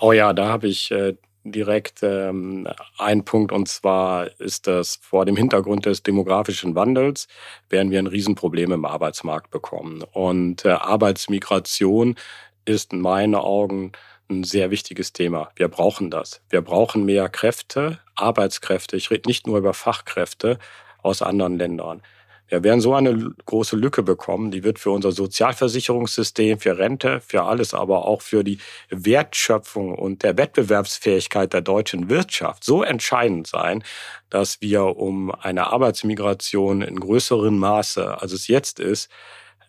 [0.00, 1.14] Oh ja, da habe ich äh,
[1.44, 7.28] direkt ähm, ein Punkt und zwar ist das vor dem Hintergrund des demografischen Wandels
[7.68, 10.02] werden wir ein Riesenproblem im Arbeitsmarkt bekommen.
[10.12, 12.16] Und äh, Arbeitsmigration
[12.64, 13.92] ist in meinen Augen
[14.30, 15.50] ein sehr wichtiges Thema.
[15.56, 16.42] Wir brauchen das.
[16.50, 18.96] Wir brauchen mehr Kräfte, Arbeitskräfte.
[18.96, 20.58] Ich rede nicht nur über Fachkräfte
[21.02, 22.02] aus anderen Ländern.
[22.48, 27.42] Wir werden so eine große Lücke bekommen, die wird für unser Sozialversicherungssystem, für Rente, für
[27.42, 28.58] alles, aber auch für die
[28.88, 33.84] Wertschöpfung und der Wettbewerbsfähigkeit der deutschen Wirtschaft so entscheidend sein,
[34.30, 39.10] dass wir um eine Arbeitsmigration in größerem Maße, als es jetzt ist,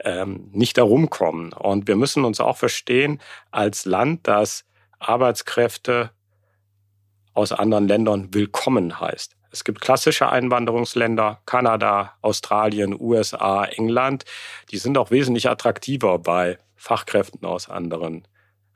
[0.01, 1.51] ähm, nicht darum kommen.
[1.51, 3.19] Und wir müssen uns auch verstehen
[3.51, 4.63] als Land, das
[4.99, 6.11] Arbeitskräfte
[7.33, 9.38] aus anderen Ländern willkommen heißt.
[9.51, 14.25] Es gibt klassische Einwanderungsländer, Kanada, Australien, USA, England.
[14.71, 18.27] Die sind auch wesentlich attraktiver bei Fachkräften aus anderen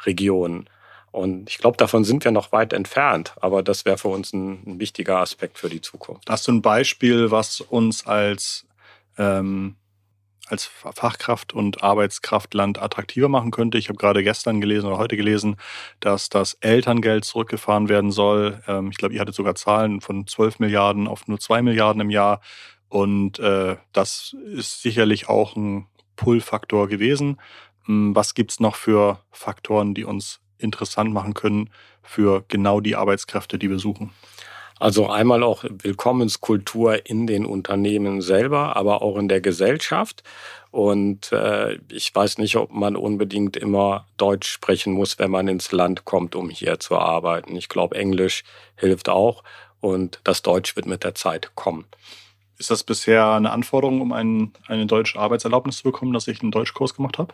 [0.06, 0.70] Regionen.
[1.12, 3.36] Und ich glaube, davon sind wir noch weit entfernt.
[3.40, 6.28] Aber das wäre für uns ein, ein, wichtiger Aspekt für die Zukunft.
[6.28, 8.66] Hast du ein Beispiel, was uns als
[9.20, 9.76] ähm,
[10.48, 13.78] als Fachkraft und Arbeitskraftland attraktiver machen könnte.
[13.78, 15.56] Ich habe gerade gestern gelesen oder heute gelesen,
[16.00, 18.62] dass das Elterngeld zurückgefahren werden soll.
[18.68, 22.10] Ähm, ich glaube, ihr hattet sogar Zahlen von 12 Milliarden auf nur 2 Milliarden im
[22.10, 22.42] Jahr.
[22.90, 27.40] Und äh, das ist sicherlich auch ein Pull-Faktor gewesen.
[27.86, 31.70] Hm, was gibt es noch für Faktoren, die uns interessant machen können
[32.02, 34.12] für genau die Arbeitskräfte, die wir suchen?
[34.80, 40.24] Also einmal auch Willkommenskultur in den Unternehmen selber, aber auch in der Gesellschaft.
[40.72, 45.72] Und äh, ich weiß nicht, ob man unbedingt immer Deutsch sprechen muss, wenn man ins
[45.72, 47.56] Land kommt, um hier zu arbeiten.
[47.56, 48.44] Ich glaube, Englisch
[48.76, 49.44] hilft auch
[49.82, 51.86] und das Deutsch wird mit der Zeit kommen.
[52.58, 56.52] Ist das bisher eine Anforderung, um ein, eine deutsche Arbeitserlaubnis zu bekommen, dass ich einen
[56.52, 57.34] Deutschkurs gemacht habe?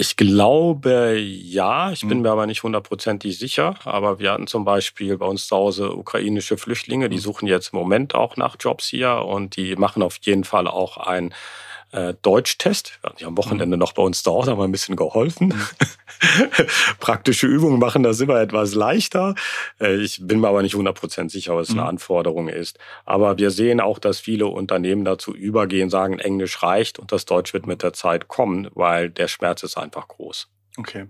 [0.00, 2.22] Ich glaube ja, ich bin mhm.
[2.22, 3.74] mir aber nicht hundertprozentig sicher.
[3.84, 7.20] Aber wir hatten zum Beispiel bei uns zu Hause ukrainische Flüchtlinge, die mhm.
[7.20, 10.96] suchen jetzt im Moment auch nach Jobs hier und die machen auf jeden Fall auch
[10.96, 11.34] ein
[11.92, 12.98] äh, Deutschtest.
[13.18, 13.80] Die haben Wochenende mhm.
[13.80, 15.54] noch bei uns zu Hause, haben ein bisschen geholfen.
[17.00, 19.34] Praktische Übungen machen das immer etwas leichter.
[19.80, 21.88] Äh, ich bin mir aber nicht 100% sicher, was eine mhm.
[21.88, 22.78] Anforderung ist.
[23.04, 27.52] Aber wir sehen auch, dass viele Unternehmen dazu übergehen, sagen, Englisch reicht und das Deutsch
[27.52, 30.48] wird mit der Zeit kommen, weil der Schmerz ist einfach groß.
[30.78, 31.06] Okay.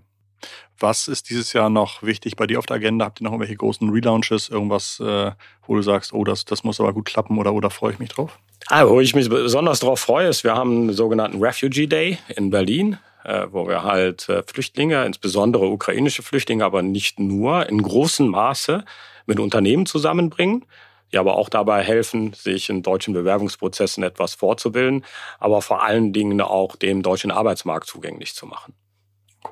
[0.79, 3.05] Was ist dieses Jahr noch wichtig bei dir auf der Agenda?
[3.05, 5.31] Habt ihr noch irgendwelche großen Relaunches, irgendwas, äh,
[5.67, 8.09] wo du sagst, oh, das, das muss aber gut klappen oder, oder freue ich mich
[8.09, 8.39] drauf?
[8.67, 12.49] Ah, wo ich mich besonders darauf freue, ist, wir haben einen sogenannten Refugee Day in
[12.49, 18.27] Berlin, äh, wo wir halt äh, Flüchtlinge, insbesondere ukrainische Flüchtlinge, aber nicht nur, in großem
[18.27, 18.85] Maße
[19.25, 20.65] mit Unternehmen zusammenbringen
[21.11, 25.03] die aber auch dabei helfen, sich in deutschen Bewerbungsprozessen etwas vorzubilden,
[25.39, 28.73] aber vor allen Dingen auch dem deutschen Arbeitsmarkt zugänglich zu machen.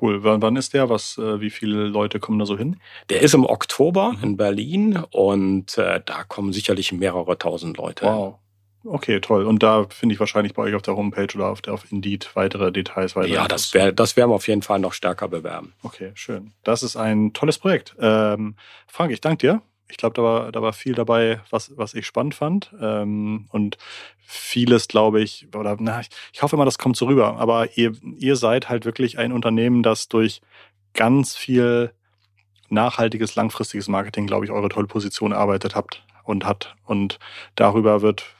[0.00, 0.22] Cool.
[0.22, 0.88] Wann ist der?
[0.88, 2.76] Was, äh, wie viele Leute kommen da so hin?
[3.08, 4.22] Der ist im Oktober mhm.
[4.22, 8.06] in Berlin und äh, da kommen sicherlich mehrere tausend Leute.
[8.06, 8.38] Wow.
[8.84, 9.44] Okay, toll.
[9.44, 12.30] Und da finde ich wahrscheinlich bei euch auf der Homepage oder auf, der, auf Indeed
[12.34, 13.14] weitere Details.
[13.14, 15.74] Weitere ja, das, wär, das werden wir auf jeden Fall noch stärker bewerben.
[15.82, 16.52] Okay, schön.
[16.64, 17.94] Das ist ein tolles Projekt.
[18.00, 18.54] Ähm,
[18.86, 22.06] Frank, ich danke dir ich glaube, da war, da war viel dabei, was, was ich
[22.06, 22.72] spannend fand.
[22.80, 23.76] Ähm, und
[24.18, 27.38] vieles, glaube ich, oder na, ich, ich hoffe immer, das kommt so rüber.
[27.38, 30.40] Aber ihr, ihr seid halt wirklich ein Unternehmen, das durch
[30.94, 31.92] ganz viel
[32.68, 36.76] nachhaltiges, langfristiges Marketing, glaube ich, eure tolle Position erarbeitet habt und hat.
[36.84, 37.18] Und
[37.56, 38.36] darüber wird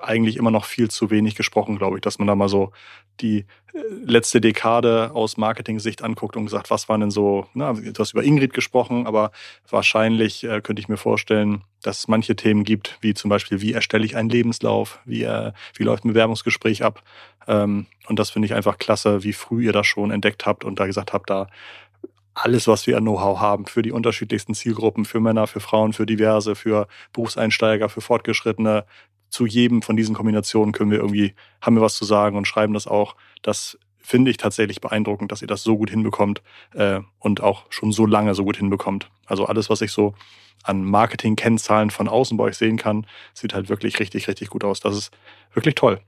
[0.00, 2.72] eigentlich immer noch viel zu wenig gesprochen, glaube ich, dass man da mal so
[3.20, 7.94] die äh, letzte Dekade aus Marketing-Sicht anguckt und gesagt, was waren denn so, na, du
[7.98, 9.30] hast über Ingrid gesprochen, aber
[9.68, 13.72] wahrscheinlich äh, könnte ich mir vorstellen, dass es manche Themen gibt, wie zum Beispiel, wie
[13.72, 17.02] erstelle ich einen Lebenslauf, wie, äh, wie läuft ein Bewerbungsgespräch ab.
[17.46, 20.78] Ähm, und das finde ich einfach klasse, wie früh ihr das schon entdeckt habt und
[20.78, 21.48] da gesagt habt, da
[22.36, 26.04] alles, was wir an Know-how haben für die unterschiedlichsten Zielgruppen, für Männer, für Frauen, für
[26.04, 28.84] Diverse, für Berufseinsteiger, für Fortgeschrittene,
[29.28, 32.74] zu jedem von diesen Kombinationen können wir irgendwie, haben wir was zu sagen und schreiben
[32.74, 33.16] das auch.
[33.42, 36.42] Das finde ich tatsächlich beeindruckend, dass ihr das so gut hinbekommt
[36.74, 39.10] äh, und auch schon so lange so gut hinbekommt.
[39.26, 40.14] Also alles, was ich so
[40.62, 44.80] an Marketing-Kennzahlen von außen bei euch sehen kann, sieht halt wirklich richtig, richtig gut aus.
[44.80, 45.10] Das ist
[45.52, 46.00] wirklich toll.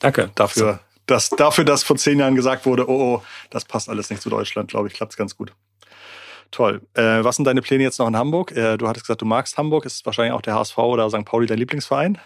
[0.00, 0.30] Danke.
[0.34, 4.22] Dafür, dass, dafür, dass vor zehn Jahren gesagt wurde, oh, oh, das passt alles nicht
[4.22, 5.52] zu Deutschland, glaube ich, klappt es ganz gut.
[6.50, 6.80] Toll.
[6.94, 8.52] Äh, was sind deine Pläne jetzt noch in Hamburg?
[8.52, 9.84] Äh, du hattest gesagt, du magst Hamburg.
[9.84, 11.24] Ist wahrscheinlich auch der HSV oder St.
[11.24, 12.18] Pauli dein Lieblingsverein?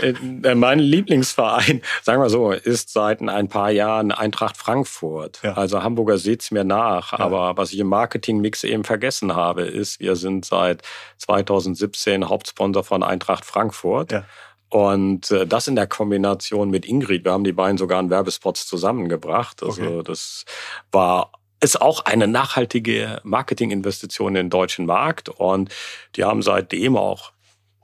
[0.00, 5.40] Äh, äh, mein Lieblingsverein, sagen wir so, ist seit ein paar Jahren Eintracht Frankfurt.
[5.42, 5.54] Ja.
[5.54, 7.12] Also Hamburger seht's mir nach.
[7.12, 7.20] Ja.
[7.20, 10.82] Aber was ich im Marketingmix eben vergessen habe, ist, wir sind seit
[11.18, 14.12] 2017 Hauptsponsor von Eintracht Frankfurt.
[14.12, 14.24] Ja.
[14.70, 18.66] Und äh, das in der Kombination mit Ingrid, wir haben die beiden sogar in Werbespots
[18.66, 19.62] zusammengebracht.
[19.62, 20.02] Also okay.
[20.04, 20.44] das
[20.92, 25.70] war ist auch eine nachhaltige Marketinginvestition in den deutschen Markt und
[26.16, 27.32] die haben seitdem auch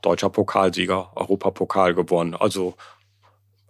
[0.03, 2.35] deutscher Pokalsieger, Europapokal gewonnen.
[2.35, 2.75] Also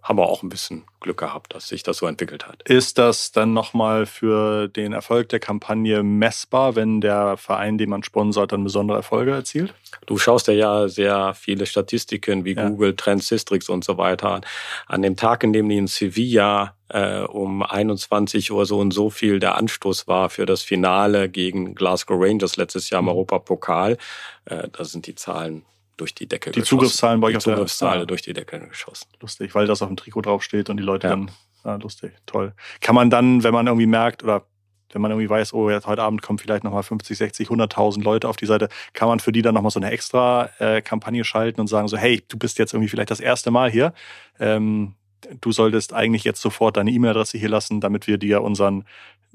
[0.05, 2.61] haben wir auch ein bisschen Glück gehabt, dass sich das so entwickelt hat.
[2.69, 8.03] Ist das dann nochmal für den Erfolg der Kampagne messbar, wenn der Verein, den man
[8.03, 9.73] sponsert, dann besondere Erfolge erzielt?
[10.05, 12.69] Du schaust ja sehr viele Statistiken wie ja.
[12.69, 14.41] Google, Trends, Sistrix und so weiter an.
[14.85, 19.09] An dem Tag, in dem die in Sevilla äh, um 21 Uhr so und so
[19.09, 23.11] viel der Anstoß war für das Finale gegen Glasgow Rangers letztes Jahr im mhm.
[23.11, 23.97] Europapokal,
[24.45, 25.65] äh, da sind die Zahlen
[25.97, 26.77] durch die Decke die geschossen.
[26.77, 28.05] Zugriffszahlen bei die Zugriffszahlen ah.
[28.05, 29.07] durch die Decke geschossen.
[29.21, 31.11] Lustig, weil das auf dem Trikot draufsteht und die Leute ja.
[31.11, 31.31] dann,
[31.63, 32.53] ah, lustig, toll.
[32.81, 34.45] Kann man dann, wenn man irgendwie merkt oder
[34.91, 38.29] wenn man irgendwie weiß, oh, jetzt heute Abend kommen vielleicht nochmal 50, 60, 100.000 Leute
[38.29, 41.59] auf die Seite, kann man für die dann nochmal so eine extra äh, Kampagne schalten
[41.59, 43.93] und sagen so, hey, du bist jetzt irgendwie vielleicht das erste Mal hier.
[44.39, 44.95] Ähm,
[45.41, 48.85] du solltest eigentlich jetzt sofort deine E-Mail-Adresse hier lassen, damit wir dir unseren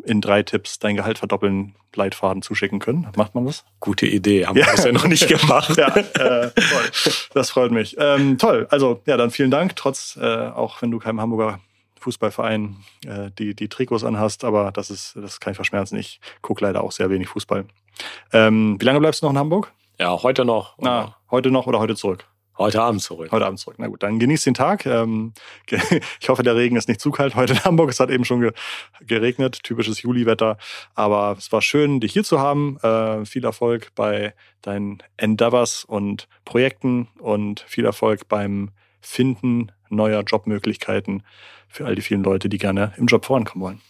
[0.05, 3.07] in drei Tipps dein Gehalt verdoppeln Leitfaden zuschicken können.
[3.17, 3.65] Macht man das?
[3.81, 4.67] Gute Idee, haben ja.
[4.67, 5.77] wir das ja noch nicht gemacht.
[5.77, 6.91] ja, äh, toll.
[7.35, 7.97] Das freut mich.
[7.99, 11.61] Ähm, toll, also ja, dann vielen Dank, trotz, äh, auch wenn du keinem Hamburger
[11.99, 12.77] Fußballverein
[13.07, 15.97] äh, die, die Trikots anhast, aber das ist, das kann ich verschmerzen.
[15.97, 17.67] Ich gucke leider auch sehr wenig Fußball.
[18.33, 19.73] Ähm, wie lange bleibst du noch in Hamburg?
[19.99, 20.77] Ja, heute noch.
[20.79, 22.25] Na, heute noch oder heute zurück?
[22.61, 23.33] Heute Abend zurück.
[23.33, 23.77] Heute Abend zurück.
[23.79, 24.85] Na gut, dann genießt den Tag.
[24.85, 25.33] Ähm,
[26.21, 27.89] ich hoffe, der Regen ist nicht zu kalt heute in Hamburg.
[27.89, 28.53] Es hat eben schon
[29.01, 30.59] geregnet, typisches Juliwetter.
[30.95, 32.77] Aber es war schön, dich hier zu haben.
[32.83, 41.23] Äh, viel Erfolg bei deinen Endeavors und Projekten und viel Erfolg beim Finden neuer Jobmöglichkeiten
[41.67, 43.81] für all die vielen Leute, die gerne im Job vorankommen wollen.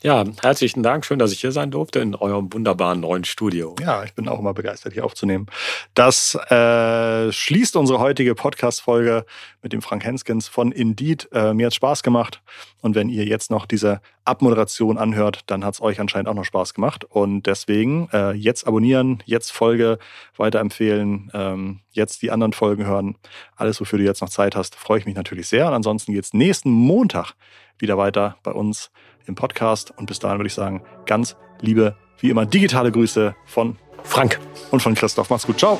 [0.00, 1.04] Ja, herzlichen Dank.
[1.04, 3.74] Schön, dass ich hier sein durfte in eurem wunderbaren neuen Studio.
[3.80, 5.46] Ja, ich bin auch immer begeistert, hier aufzunehmen.
[5.94, 9.24] Das äh, schließt unsere heutige Podcast-Folge
[9.60, 11.28] mit dem Frank Henskens von Indeed.
[11.32, 12.42] Äh, mir hat Spaß gemacht.
[12.80, 16.44] Und wenn ihr jetzt noch diese Abmoderation anhört, dann hat es euch anscheinend auch noch
[16.44, 17.04] Spaß gemacht.
[17.04, 19.98] Und deswegen äh, jetzt abonnieren, jetzt Folge
[20.36, 23.16] weiterempfehlen, ähm, jetzt die anderen Folgen hören.
[23.56, 25.66] Alles, wofür du jetzt noch Zeit hast, freue ich mich natürlich sehr.
[25.66, 27.32] Und ansonsten geht's nächsten Montag
[27.80, 28.92] wieder weiter bei uns
[29.28, 29.92] im Podcast.
[29.96, 34.80] Und bis dahin würde ich sagen, ganz liebe, wie immer, digitale Grüße von Frank und
[34.80, 35.30] von Christoph.
[35.30, 35.58] Macht's gut.
[35.58, 35.78] Ciao.